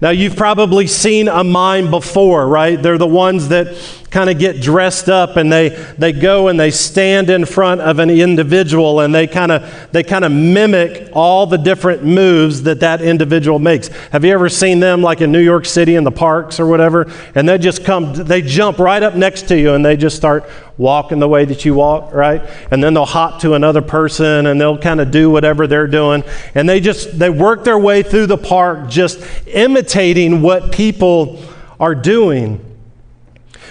Now, 0.00 0.10
you've 0.10 0.36
probably 0.36 0.86
seen 0.86 1.28
a 1.28 1.44
mime 1.44 1.90
before, 1.90 2.46
right? 2.48 2.80
They're 2.80 2.98
the 2.98 3.06
ones 3.06 3.48
that 3.48 3.76
kind 4.10 4.30
of 4.30 4.38
get 4.38 4.60
dressed 4.60 5.08
up 5.08 5.36
and 5.36 5.52
they, 5.52 5.70
they 5.98 6.12
go 6.12 6.46
and 6.46 6.58
they 6.58 6.70
stand 6.70 7.30
in 7.30 7.44
front 7.44 7.80
of 7.80 7.98
an 7.98 8.10
individual 8.10 9.00
and 9.00 9.12
they 9.12 9.26
kind 9.26 9.50
of 9.50 9.88
they 9.90 10.04
kind 10.04 10.24
of 10.24 10.30
mimic 10.30 11.10
all 11.12 11.46
the 11.46 11.58
different 11.58 12.04
moves 12.04 12.62
that 12.62 12.78
that 12.78 13.02
individual 13.02 13.58
makes. 13.58 13.88
Have 14.12 14.24
you 14.24 14.32
ever 14.32 14.48
seen 14.48 14.78
them 14.78 15.02
like 15.02 15.20
in 15.20 15.32
New 15.32 15.42
York 15.42 15.66
City 15.66 15.96
in 15.96 16.04
the 16.04 16.12
parks 16.12 16.60
or 16.60 16.66
whatever? 16.68 17.10
And 17.34 17.48
they 17.48 17.58
just 17.58 17.84
come, 17.84 18.14
they 18.14 18.40
jump 18.40 18.78
right 18.78 19.02
up 19.02 19.16
next 19.16 19.48
to 19.48 19.58
you 19.58 19.74
and 19.74 19.84
they 19.84 19.96
just 19.96 20.16
start 20.16 20.48
walking 20.76 21.20
the 21.20 21.28
way 21.28 21.44
that 21.44 21.64
you 21.64 21.74
walk, 21.74 22.12
right? 22.12 22.42
And 22.70 22.82
then 22.82 22.94
they'll 22.94 23.04
hop 23.04 23.40
to 23.40 23.54
another 23.54 23.82
person 23.82 24.46
and 24.46 24.60
they'll 24.60 24.78
kind 24.78 25.00
of 25.00 25.10
do 25.10 25.30
whatever 25.30 25.66
they're 25.66 25.86
doing. 25.86 26.24
And 26.54 26.68
they 26.68 26.80
just 26.80 27.18
they 27.18 27.30
work 27.30 27.64
their 27.64 27.78
way 27.78 28.02
through 28.02 28.26
the 28.26 28.38
park 28.38 28.88
just 28.88 29.20
imitating 29.46 30.42
what 30.42 30.72
people 30.72 31.40
are 31.78 31.94
doing. 31.94 32.60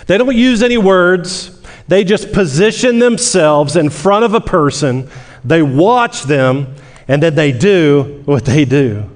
They 0.07 0.17
don't 0.17 0.35
use 0.35 0.63
any 0.63 0.77
words, 0.77 1.61
they 1.87 2.03
just 2.03 2.31
position 2.31 2.99
themselves 2.99 3.75
in 3.75 3.89
front 3.89 4.25
of 4.25 4.33
a 4.33 4.41
person, 4.41 5.09
they 5.43 5.61
watch 5.61 6.23
them, 6.23 6.75
and 7.07 7.21
then 7.21 7.35
they 7.35 7.51
do 7.51 8.21
what 8.25 8.45
they 8.45 8.65
do. 8.65 9.09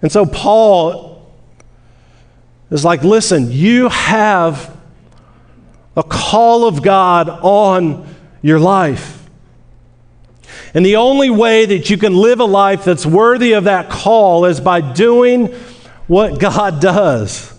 And 0.00 0.12
so 0.12 0.24
Paul 0.24 1.32
is 2.70 2.84
like, 2.84 3.02
listen, 3.02 3.50
you 3.50 3.88
have 3.88 4.77
a 5.98 6.02
call 6.04 6.64
of 6.64 6.80
God 6.80 7.28
on 7.28 8.06
your 8.40 8.60
life. 8.60 9.28
And 10.72 10.86
the 10.86 10.94
only 10.94 11.28
way 11.28 11.66
that 11.66 11.90
you 11.90 11.98
can 11.98 12.14
live 12.14 12.38
a 12.38 12.44
life 12.44 12.84
that's 12.84 13.04
worthy 13.04 13.54
of 13.54 13.64
that 13.64 13.90
call 13.90 14.44
is 14.44 14.60
by 14.60 14.80
doing 14.80 15.48
what 16.06 16.38
God 16.38 16.80
does. 16.80 17.52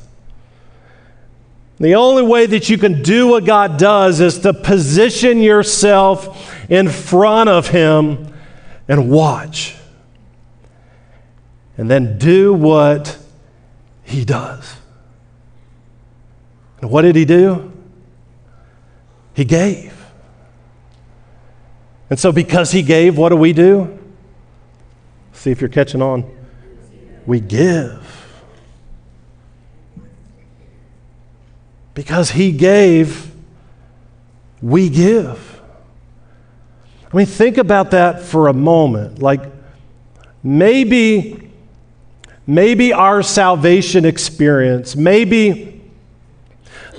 The 1.79 1.95
only 1.95 2.23
way 2.23 2.45
that 2.45 2.69
you 2.69 2.77
can 2.77 3.01
do 3.03 3.27
what 3.27 3.43
God 3.43 3.77
does 3.77 4.21
is 4.21 4.39
to 4.39 4.53
position 4.53 5.41
yourself 5.41 6.55
in 6.69 6.87
front 6.87 7.49
of 7.49 7.67
Him 7.67 8.33
and 8.87 9.09
watch. 9.09 9.75
And 11.75 11.91
then 11.91 12.17
do 12.17 12.53
what 12.53 13.17
He 14.03 14.23
does. 14.23 14.75
And 16.79 16.89
what 16.89 17.01
did 17.01 17.17
He 17.17 17.25
do? 17.25 17.68
He 19.39 19.45
gave. 19.45 19.95
And 22.09 22.19
so, 22.19 22.33
because 22.33 22.73
He 22.73 22.81
gave, 22.81 23.17
what 23.17 23.29
do 23.29 23.37
we 23.37 23.53
do? 23.53 23.97
See 25.31 25.49
if 25.49 25.61
you're 25.61 25.69
catching 25.69 26.01
on. 26.01 26.29
We 27.25 27.39
give. 27.39 28.05
Because 31.93 32.31
he 32.31 32.51
gave, 32.51 33.31
we 34.61 34.89
give. 34.89 35.61
I 37.13 37.15
mean, 37.15 37.25
think 37.25 37.57
about 37.57 37.91
that 37.91 38.21
for 38.21 38.49
a 38.49 38.53
moment. 38.53 39.21
Like, 39.21 39.43
maybe, 40.43 41.49
maybe 42.45 42.91
our 42.91 43.23
salvation 43.23 44.03
experience, 44.03 44.97
maybe 44.97 45.78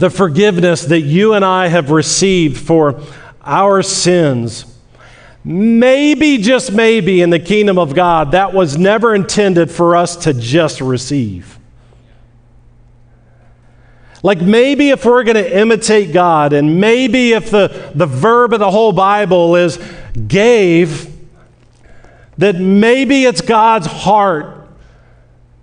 the 0.00 0.10
forgiveness 0.10 0.86
that 0.86 1.02
you 1.02 1.34
and 1.34 1.44
I 1.44 1.68
have 1.68 1.90
received 1.90 2.56
for 2.56 3.02
our 3.42 3.82
sins, 3.82 4.64
maybe, 5.44 6.38
just 6.38 6.72
maybe, 6.72 7.20
in 7.20 7.28
the 7.28 7.38
kingdom 7.38 7.78
of 7.78 7.94
God, 7.94 8.32
that 8.32 8.54
was 8.54 8.78
never 8.78 9.14
intended 9.14 9.70
for 9.70 9.94
us 9.94 10.16
to 10.24 10.32
just 10.32 10.80
receive. 10.80 11.58
Like 14.22 14.40
maybe 14.40 14.88
if 14.88 15.04
we're 15.04 15.22
going 15.22 15.36
to 15.36 15.58
imitate 15.58 16.14
God, 16.14 16.54
and 16.54 16.80
maybe 16.80 17.32
if 17.32 17.50
the, 17.50 17.92
the 17.94 18.06
verb 18.06 18.54
of 18.54 18.60
the 18.60 18.70
whole 18.70 18.92
Bible 18.92 19.54
is 19.54 19.78
gave, 20.26 21.14
that 22.38 22.56
maybe 22.56 23.24
it's 23.24 23.42
God's 23.42 23.86
heart 23.86 24.66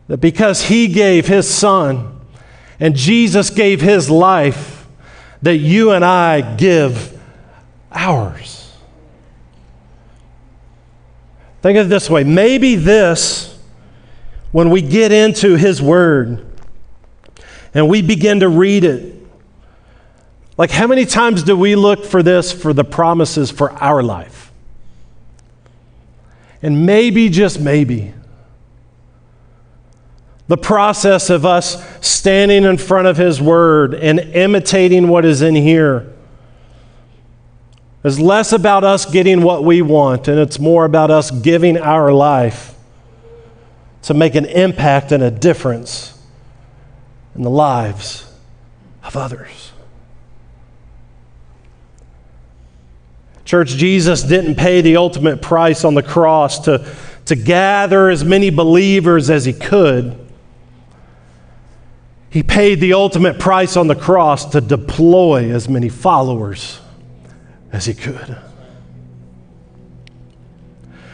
that 0.08 0.18
because 0.18 0.62
He 0.62 0.88
gave 0.88 1.26
His 1.26 1.50
Son 1.50 2.17
and 2.80 2.96
Jesus 2.96 3.50
gave 3.50 3.82
His 3.82 4.10
life, 4.10 4.88
that 5.42 5.58
you 5.58 5.92
and 5.92 6.04
I 6.04 6.56
give 6.56 7.20
ours. 7.92 8.72
Think 11.62 11.78
of 11.78 11.88
it 11.88 11.90
this 11.90 12.10
way 12.10 12.24
maybe 12.24 12.76
this, 12.76 13.58
when 14.52 14.70
we 14.70 14.82
get 14.82 15.12
into 15.12 15.56
His 15.56 15.82
Word 15.82 16.46
and 17.74 17.90
we 17.90 18.02
begin 18.02 18.40
to 18.40 18.50
read 18.50 18.84
it, 18.84 19.16
like 20.58 20.72
how 20.72 20.88
many 20.88 21.06
times 21.06 21.44
do 21.44 21.56
we 21.56 21.76
look 21.76 22.06
for 22.06 22.24
this 22.24 22.52
for 22.52 22.74
the 22.74 22.84
promises 22.84 23.52
for 23.52 23.72
our 23.74 24.02
life? 24.02 24.52
And 26.62 26.88
maybe, 26.88 27.30
just 27.30 27.60
maybe, 27.60 28.14
the 30.48 30.58
process 30.58 31.30
of 31.30 31.46
us 31.46 31.84
standing 32.06 32.64
in 32.64 32.78
front 32.78 33.08
of 33.08 33.18
His 33.18 33.42
Word 33.42 33.94
and 33.94 34.20
imitating 34.20 35.08
what 35.08 35.26
is 35.26 35.42
in 35.42 35.56
here 35.56 36.14
is 38.04 38.20
less 38.20 38.54
about 38.54 38.84
us 38.84 39.06
getting 39.06 39.42
what 39.42 39.64
we 39.64 39.82
want, 39.82 40.28
and 40.28 40.40
it's 40.40 40.60
more 40.60 40.86
about 40.86 41.12
us 41.12 41.30
giving 41.32 41.78
our 41.78 42.14
life 42.14 42.76
to 44.04 44.14
make 44.14 44.36
an 44.36 44.46
impact 44.46 45.12
and 45.12 45.22
a 45.22 45.32
difference 45.32 46.18
in 47.36 47.42
the 47.42 47.50
lives 47.50 48.32
of 49.04 49.18
others. 49.18 49.72
Church, 53.44 53.70
Jesus 53.72 54.24
didn't 54.24 54.56
pay 54.56 54.82
the 54.82 54.98
ultimate 54.98 55.42
price 55.42 55.84
on 55.84 55.94
the 55.94 56.04
cross 56.04 56.60
to, 56.60 56.94
to 57.26 57.36
gather 57.36 58.10
as 58.10 58.24
many 58.24 58.50
believers 58.50 59.30
as 59.30 59.46
he 59.46 59.54
could. 59.54 60.27
He 62.38 62.44
paid 62.44 62.80
the 62.80 62.94
ultimate 62.94 63.40
price 63.40 63.76
on 63.76 63.88
the 63.88 63.96
cross 63.96 64.46
to 64.52 64.62
deploy 64.62 65.50
as 65.50 65.68
many 65.68 65.90
followers 65.90 66.80
as 67.72 67.88
he 67.88 67.96
could. 67.96 68.38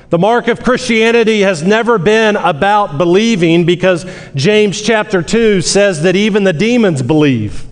The 0.10 0.18
mark 0.18 0.50
of 0.50 0.62
Christianity 0.62 1.40
has 1.40 1.64
never 1.64 1.98
been 1.98 2.36
about 2.36 2.98
believing 2.98 3.66
because 3.66 4.06
James 4.36 4.82
chapter 4.82 5.22
2 5.24 5.62
says 5.62 6.02
that 6.02 6.18
even 6.18 6.44
the 6.44 6.52
demons 6.52 7.02
believe. 7.02 7.66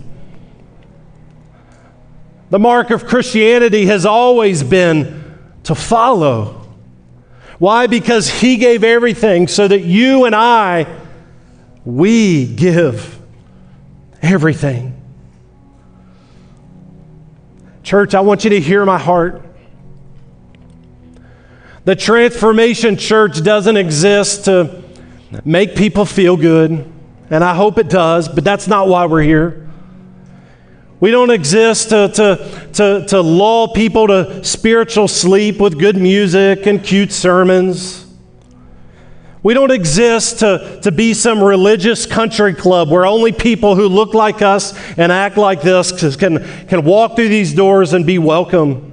The 2.48 2.58
mark 2.58 2.88
of 2.88 3.04
Christianity 3.04 3.84
has 3.84 4.06
always 4.06 4.62
been 4.62 5.38
to 5.64 5.74
follow. 5.74 6.66
Why? 7.58 7.86
Because 7.86 8.30
he 8.30 8.56
gave 8.56 8.82
everything 8.82 9.46
so 9.46 9.68
that 9.68 9.80
you 9.80 10.24
and 10.24 10.34
I, 10.34 10.86
we 11.84 12.46
give 12.46 13.18
everything. 14.22 14.98
Church, 17.82 18.14
I 18.14 18.20
want 18.20 18.44
you 18.44 18.50
to 18.50 18.60
hear 18.60 18.84
my 18.86 18.98
heart. 18.98 19.42
The 21.84 21.96
Transformation 21.96 22.96
Church 22.96 23.42
doesn't 23.42 23.76
exist 23.76 24.44
to 24.44 24.82
make 25.44 25.74
people 25.74 26.04
feel 26.04 26.36
good, 26.36 26.90
and 27.28 27.44
I 27.44 27.54
hope 27.54 27.78
it 27.78 27.88
does, 27.88 28.28
but 28.28 28.44
that's 28.44 28.68
not 28.68 28.86
why 28.86 29.06
we're 29.06 29.22
here. 29.22 29.68
We 31.00 31.10
don't 31.10 31.30
exist 31.30 31.88
to, 31.88 32.08
to, 32.14 32.68
to, 32.74 33.06
to 33.08 33.20
lull 33.20 33.72
people 33.72 34.06
to 34.06 34.44
spiritual 34.44 35.08
sleep 35.08 35.58
with 35.58 35.76
good 35.76 35.96
music 35.96 36.66
and 36.66 36.80
cute 36.80 37.10
sermons. 37.10 38.01
We 39.42 39.54
don't 39.54 39.72
exist 39.72 40.38
to, 40.38 40.78
to 40.82 40.92
be 40.92 41.14
some 41.14 41.42
religious 41.42 42.06
country 42.06 42.54
club 42.54 42.90
where 42.90 43.04
only 43.04 43.32
people 43.32 43.74
who 43.74 43.88
look 43.88 44.14
like 44.14 44.40
us 44.40 44.72
and 44.96 45.10
act 45.10 45.36
like 45.36 45.62
this 45.62 46.16
can, 46.16 46.66
can 46.68 46.84
walk 46.84 47.16
through 47.16 47.28
these 47.28 47.52
doors 47.52 47.92
and 47.92 48.06
be 48.06 48.18
welcome. 48.18 48.88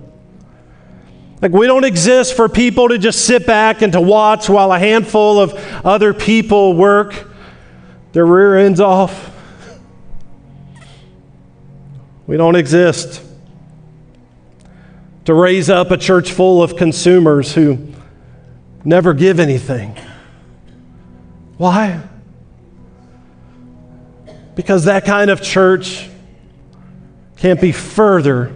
Like, 1.41 1.51
we 1.51 1.67
don't 1.67 1.85
exist 1.85 2.35
for 2.35 2.49
people 2.49 2.89
to 2.89 2.97
just 2.97 3.25
sit 3.25 3.45
back 3.45 3.81
and 3.83 3.93
to 3.93 4.01
watch 4.01 4.49
while 4.49 4.73
a 4.73 4.79
handful 4.79 5.39
of 5.39 5.53
other 5.85 6.13
people 6.13 6.73
work 6.73 7.27
their 8.11 8.25
rear 8.25 8.57
ends 8.57 8.79
off. 8.79 9.31
We 12.25 12.37
don't 12.37 12.55
exist 12.55 13.21
to 15.25 15.33
raise 15.33 15.69
up 15.69 15.91
a 15.91 15.97
church 15.97 16.31
full 16.31 16.63
of 16.63 16.75
consumers 16.75 17.53
who 17.53 17.93
never 18.83 19.13
give 19.13 19.39
anything. 19.39 19.95
Why? 21.59 22.01
Because 24.55 24.85
that 24.85 25.03
kind 25.03 25.29
of 25.29 25.41
church 25.41 26.09
can't 27.35 27.59
be 27.59 27.73
further 27.73 28.53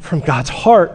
from 0.00 0.18
God's 0.18 0.50
heart. 0.50 0.92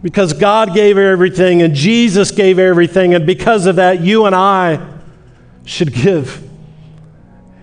Because 0.00 0.32
God 0.32 0.74
gave 0.74 0.96
everything 0.96 1.60
and 1.60 1.74
Jesus 1.74 2.30
gave 2.30 2.60
everything, 2.60 3.14
and 3.14 3.26
because 3.26 3.66
of 3.66 3.76
that, 3.76 4.00
you 4.00 4.26
and 4.26 4.34
I 4.34 4.80
should 5.64 5.92
give 5.92 6.48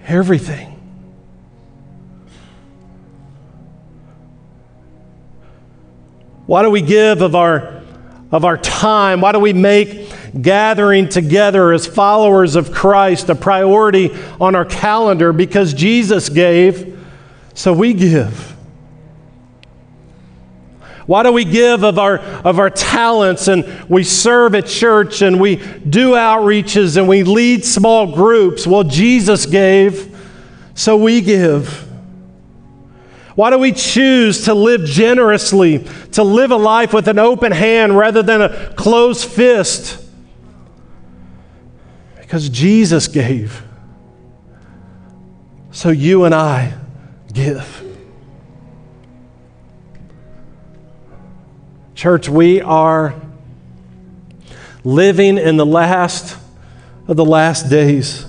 everything. 0.07 0.67
Why 6.45 6.61
do 6.61 6.69
we 6.69 6.81
give 6.81 7.21
of 7.21 7.35
our, 7.35 7.80
of 8.31 8.45
our 8.45 8.57
time? 8.57 9.21
Why 9.21 9.31
do 9.31 9.39
we 9.39 9.53
make 9.53 10.11
gathering 10.39 11.09
together 11.09 11.73
as 11.73 11.85
followers 11.85 12.55
of 12.55 12.71
Christ 12.71 13.29
a 13.29 13.35
priority 13.35 14.11
on 14.39 14.55
our 14.55 14.65
calendar 14.65 15.33
because 15.33 15.73
Jesus 15.73 16.29
gave, 16.29 16.97
so 17.53 17.73
we 17.73 17.93
give. 17.93 18.49
Why 21.05 21.23
do 21.23 21.33
we 21.33 21.43
give 21.43 21.83
of 21.83 21.99
our, 21.99 22.19
of 22.19 22.59
our 22.59 22.69
talents 22.69 23.47
and 23.47 23.65
we 23.89 24.03
serve 24.03 24.55
at 24.55 24.67
church 24.67 25.21
and 25.21 25.41
we 25.41 25.57
do 25.57 26.11
outreaches 26.11 26.95
and 26.95 27.07
we 27.07 27.23
lead 27.23 27.65
small 27.65 28.15
groups? 28.15 28.65
Well, 28.65 28.83
Jesus 28.83 29.45
gave, 29.45 30.17
so 30.73 30.95
we 30.95 31.19
give. 31.19 31.90
Why 33.35 33.49
do 33.49 33.57
we 33.57 33.71
choose 33.71 34.45
to 34.45 34.53
live 34.53 34.85
generously, 34.85 35.85
to 36.13 36.23
live 36.23 36.51
a 36.51 36.57
life 36.57 36.93
with 36.93 37.07
an 37.07 37.19
open 37.19 37.51
hand 37.51 37.97
rather 37.97 38.21
than 38.21 38.41
a 38.41 38.73
closed 38.73 39.27
fist? 39.27 40.03
Because 42.19 42.49
Jesus 42.49 43.07
gave. 43.07 43.63
So 45.71 45.89
you 45.89 46.25
and 46.25 46.35
I 46.35 46.73
give. 47.31 47.83
Church, 51.95 52.27
we 52.27 52.61
are 52.61 53.15
living 54.83 55.37
in 55.37 55.57
the 55.57 55.65
last 55.65 56.37
of 57.07 57.15
the 57.15 57.25
last 57.25 57.69
days. 57.69 58.25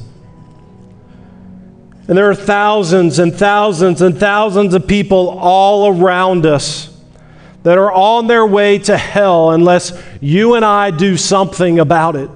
And 2.09 2.19
there 2.19 2.29
are 2.29 2.35
thousands 2.35 3.19
and 3.19 3.33
thousands 3.35 4.03
and 4.03 4.19
thousands 4.19 4.75
of 4.75 4.87
people 4.87 5.31
all 5.31 5.89
around 5.89 6.47
us 6.47 6.89
that 7.63 7.79
are 7.79 7.93
on 7.93 8.27
their 8.27 8.45
way 8.45 8.79
to 8.79 8.97
hell 8.97 9.53
unless 9.53 9.93
you 10.21 10.55
and 10.55 10.65
I 10.65 10.91
do 10.91 11.17
something 11.17 11.79
about 11.79 12.17
it. 12.17 12.31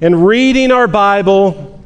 And 0.00 0.26
reading 0.26 0.72
our 0.72 0.86
Bible 0.86 1.82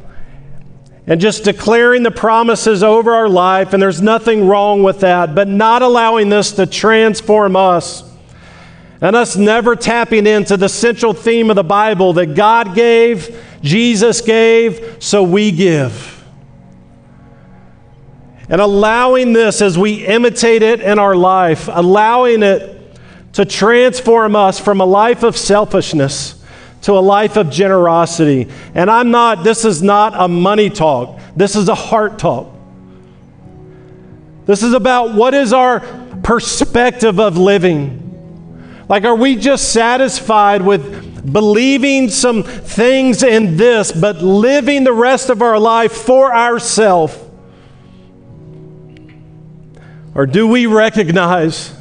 and 1.06 1.20
just 1.20 1.44
declaring 1.44 2.02
the 2.02 2.10
promises 2.10 2.82
over 2.82 3.14
our 3.14 3.28
life, 3.28 3.72
and 3.72 3.80
there's 3.80 4.02
nothing 4.02 4.48
wrong 4.48 4.82
with 4.82 5.00
that, 5.00 5.36
but 5.36 5.46
not 5.46 5.82
allowing 5.82 6.28
this 6.28 6.52
to 6.52 6.66
transform 6.66 7.54
us 7.54 8.02
and 9.00 9.14
us 9.14 9.36
never 9.36 9.76
tapping 9.76 10.26
into 10.26 10.56
the 10.56 10.68
central 10.68 11.12
theme 11.12 11.50
of 11.50 11.56
the 11.56 11.64
Bible 11.64 12.14
that 12.14 12.34
God 12.34 12.74
gave, 12.74 13.42
Jesus 13.62 14.20
gave, 14.20 14.96
so 15.00 15.22
we 15.22 15.52
give. 15.52 16.24
And 18.48 18.60
allowing 18.60 19.32
this 19.32 19.60
as 19.60 19.76
we 19.76 20.06
imitate 20.06 20.62
it 20.62 20.80
in 20.80 20.98
our 20.98 21.16
life, 21.16 21.68
allowing 21.70 22.42
it 22.42 22.72
to 23.34 23.44
transform 23.44 24.36
us 24.36 24.58
from 24.58 24.80
a 24.80 24.86
life 24.86 25.22
of 25.22 25.36
selfishness 25.36 26.42
to 26.82 26.92
a 26.92 27.00
life 27.00 27.36
of 27.36 27.50
generosity. 27.50 28.48
And 28.74 28.88
I'm 28.88 29.10
not, 29.10 29.42
this 29.42 29.64
is 29.64 29.82
not 29.82 30.12
a 30.16 30.28
money 30.28 30.70
talk, 30.70 31.20
this 31.34 31.56
is 31.56 31.68
a 31.68 31.74
heart 31.74 32.18
talk. 32.18 32.52
This 34.46 34.62
is 34.62 34.72
about 34.72 35.12
what 35.12 35.34
is 35.34 35.52
our 35.52 35.80
perspective 36.22 37.18
of 37.18 37.36
living. 37.36 38.05
Like, 38.88 39.04
are 39.04 39.16
we 39.16 39.36
just 39.36 39.72
satisfied 39.72 40.62
with 40.62 41.32
believing 41.32 42.08
some 42.08 42.42
things 42.42 43.22
in 43.22 43.56
this, 43.56 43.90
but 43.90 44.22
living 44.22 44.84
the 44.84 44.92
rest 44.92 45.28
of 45.28 45.42
our 45.42 45.58
life 45.58 45.92
for 45.92 46.34
ourselves? 46.34 47.18
Or 50.14 50.26
do 50.26 50.46
we 50.46 50.66
recognize 50.66 51.74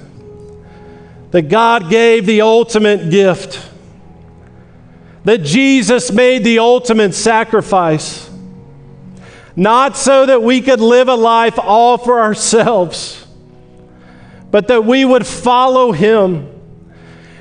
that 1.32 1.44
God 1.44 1.90
gave 1.90 2.26
the 2.26 2.42
ultimate 2.42 3.10
gift? 3.10 3.72
that 5.26 5.42
Jesus 5.42 6.12
made 6.12 6.44
the 6.44 6.60
ultimate 6.60 7.14
sacrifice. 7.14 8.30
Not 9.56 9.98
so 9.98 10.26
that 10.26 10.42
we 10.42 10.62
could 10.62 10.80
live 10.80 11.10
a 11.10 11.16
life 11.16 11.58
all 11.58 11.98
for 11.98 12.22
ourselves, 12.22 13.26
but 14.52 14.68
that 14.68 14.86
we 14.86 15.04
would 15.04 15.26
follow 15.26 15.92
Him 15.92 16.55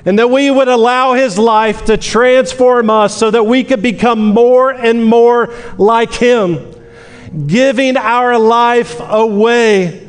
and 0.04 0.18
that 0.18 0.28
we 0.28 0.50
would 0.50 0.68
allow 0.68 1.14
His 1.14 1.38
life 1.38 1.86
to 1.86 1.96
transform 1.96 2.90
us 2.90 3.16
so 3.16 3.30
that 3.30 3.44
we 3.44 3.64
could 3.64 3.82
become 3.82 4.24
more 4.24 4.70
and 4.70 5.04
more 5.04 5.54
like 5.78 6.12
Him, 6.12 6.74
giving 7.46 7.96
our 7.96 8.38
life 8.38 9.00
away 9.00 10.08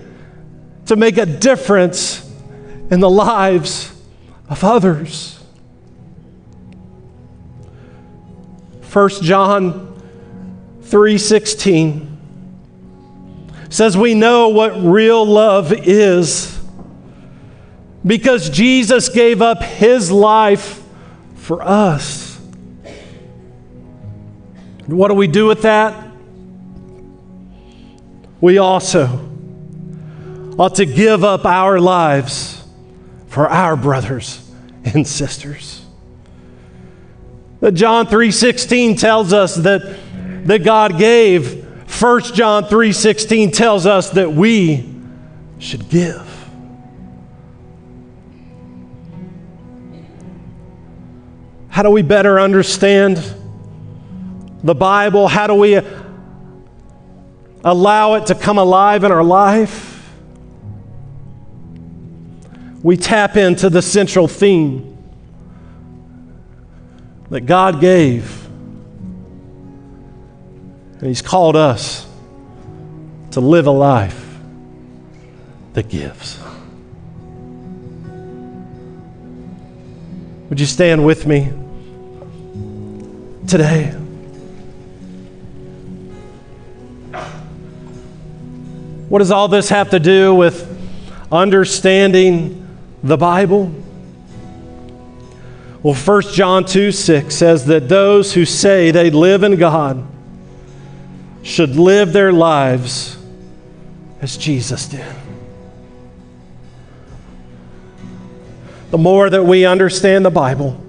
to 0.88 0.96
make 0.96 1.18
a 1.18 1.26
difference 1.26 2.22
in 2.92 3.00
the 3.00 3.10
lives 3.10 3.92
of 4.50 4.64
others. 4.64 5.40
1 8.92 9.10
John 9.24 10.02
3:16 10.84 12.12
says 13.70 13.98
we 13.98 14.14
know 14.14 14.50
what 14.50 14.82
real 14.82 15.26
love 15.26 15.74
is 15.74 16.55
because 18.06 18.50
Jesus 18.50 19.10
gave 19.10 19.42
up 19.42 19.64
his 19.64 20.12
life 20.12 20.84
for 21.36 21.62
us. 21.62 22.40
And 24.86 24.98
what 24.98 25.08
do 25.08 25.16
we 25.16 25.28
do 25.28 25.48
with 25.48 25.64
that? 25.64 26.06
We 28.40 28.60
also 28.60 29.06
ought 30.60 30.76
to 30.76 30.86
give 30.86 31.24
up 31.24 31.46
our 31.46 31.80
lives 31.80 32.64
for 33.28 33.50
our 33.50 33.76
brothers 33.76 34.48
and 34.84 35.08
sisters. 35.08 35.84
That 37.62 37.74
John 37.74 38.06
3:16 38.06 38.98
tells 38.98 39.34
us 39.34 39.56
that, 39.56 39.82
that 40.46 40.64
God 40.64 41.00
gave. 41.00 41.66
1 41.88 42.36
John 42.36 42.66
3:16 42.66 43.52
tells 43.52 43.88
us 43.88 44.12
that 44.12 44.32
we 44.32 44.88
should 45.58 45.90
give. 45.90 46.35
How 51.76 51.84
do 51.84 51.90
we 51.90 52.04
better 52.04 52.40
understand 52.40 53.22
the 54.64 54.74
Bible? 54.74 55.28
How 55.28 55.46
do 55.46 55.56
we 55.56 55.82
allow 57.66 58.14
it 58.14 58.28
to 58.28 58.36
come 58.36 58.58
alive 58.58 59.04
in 59.04 59.12
our 59.12 59.26
life? 59.26 60.10
We 62.82 62.96
tap 62.96 63.36
into 63.36 63.70
the 63.70 63.82
central 63.82 64.30
theme 64.30 64.98
that 67.30 67.42
God 67.42 67.82
gave. 67.82 68.46
And 71.00 71.08
He's 71.08 71.22
called 71.22 71.58
us 71.58 72.08
to 73.32 73.42
live 73.42 73.68
a 73.68 73.72
life 73.72 74.38
that 75.74 75.90
gives. 75.90 76.40
Would 80.50 80.62
you 80.62 80.66
stand 80.66 81.06
with 81.06 81.28
me? 81.28 81.52
Today. 83.48 83.92
What 89.10 89.20
does 89.20 89.32
all 89.32 89.48
this 89.48 89.70
have 89.70 89.92
to 89.92 90.00
do 90.00 90.34
with 90.34 90.68
understanding 91.32 92.68
the 93.04 93.18
Bible? 93.18 93.72
Well, 95.84 95.94
1 95.94 96.22
John 96.34 96.66
2 96.66 96.92
6 96.92 97.36
says 97.36 97.66
that 97.68 97.88
those 97.88 98.34
who 98.34 98.46
say 98.46 98.92
they 98.92 99.12
live 99.12 99.44
in 99.44 99.56
God 99.58 100.06
should 101.44 101.76
live 101.76 102.12
their 102.12 102.34
lives 102.34 103.18
as 104.22 104.36
Jesus 104.36 104.88
did. 104.88 105.06
The 108.90 108.98
more 108.98 109.30
that 109.30 109.44
we 109.44 109.66
understand 109.66 110.26
the 110.26 110.32
Bible, 110.32 110.84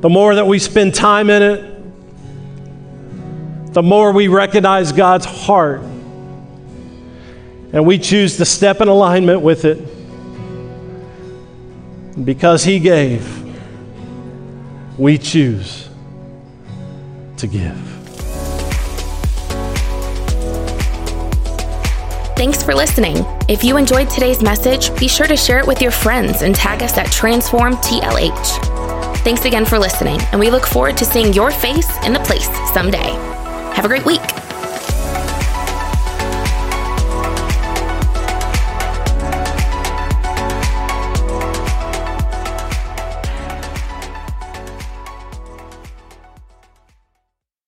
the 0.00 0.08
more 0.08 0.34
that 0.34 0.46
we 0.46 0.58
spend 0.58 0.94
time 0.94 1.28
in 1.28 1.42
it, 1.42 1.70
the 3.74 3.82
more 3.82 4.12
we 4.12 4.28
recognize 4.28 4.92
God's 4.92 5.26
heart. 5.26 5.82
And 7.72 7.86
we 7.86 7.98
choose 7.98 8.36
to 8.38 8.44
step 8.44 8.80
in 8.80 8.88
alignment 8.88 9.42
with 9.42 9.64
it. 9.64 9.78
because 12.24 12.64
He 12.64 12.80
gave, 12.80 13.24
we 14.98 15.18
choose 15.18 15.88
to 17.36 17.46
give. 17.46 17.76
Thanks 22.36 22.62
for 22.62 22.74
listening. 22.74 23.18
If 23.48 23.62
you 23.62 23.76
enjoyed 23.76 24.08
today's 24.08 24.42
message, 24.42 24.98
be 24.98 25.08
sure 25.08 25.26
to 25.26 25.36
share 25.36 25.58
it 25.58 25.66
with 25.66 25.82
your 25.82 25.90
friends 25.90 26.40
and 26.42 26.54
tag 26.54 26.82
us 26.82 26.96
at 26.96 27.06
TransformTLH. 27.08 28.69
Thanks 29.22 29.44
again 29.44 29.66
for 29.66 29.78
listening, 29.78 30.18
and 30.32 30.40
we 30.40 30.50
look 30.50 30.66
forward 30.66 30.96
to 30.96 31.04
seeing 31.04 31.34
your 31.34 31.50
face 31.50 31.88
in 32.04 32.14
the 32.14 32.20
place 32.20 32.48
someday. 32.72 33.12
Have 33.74 33.84
a 33.84 33.88
great 33.88 34.06
week. 34.06 34.39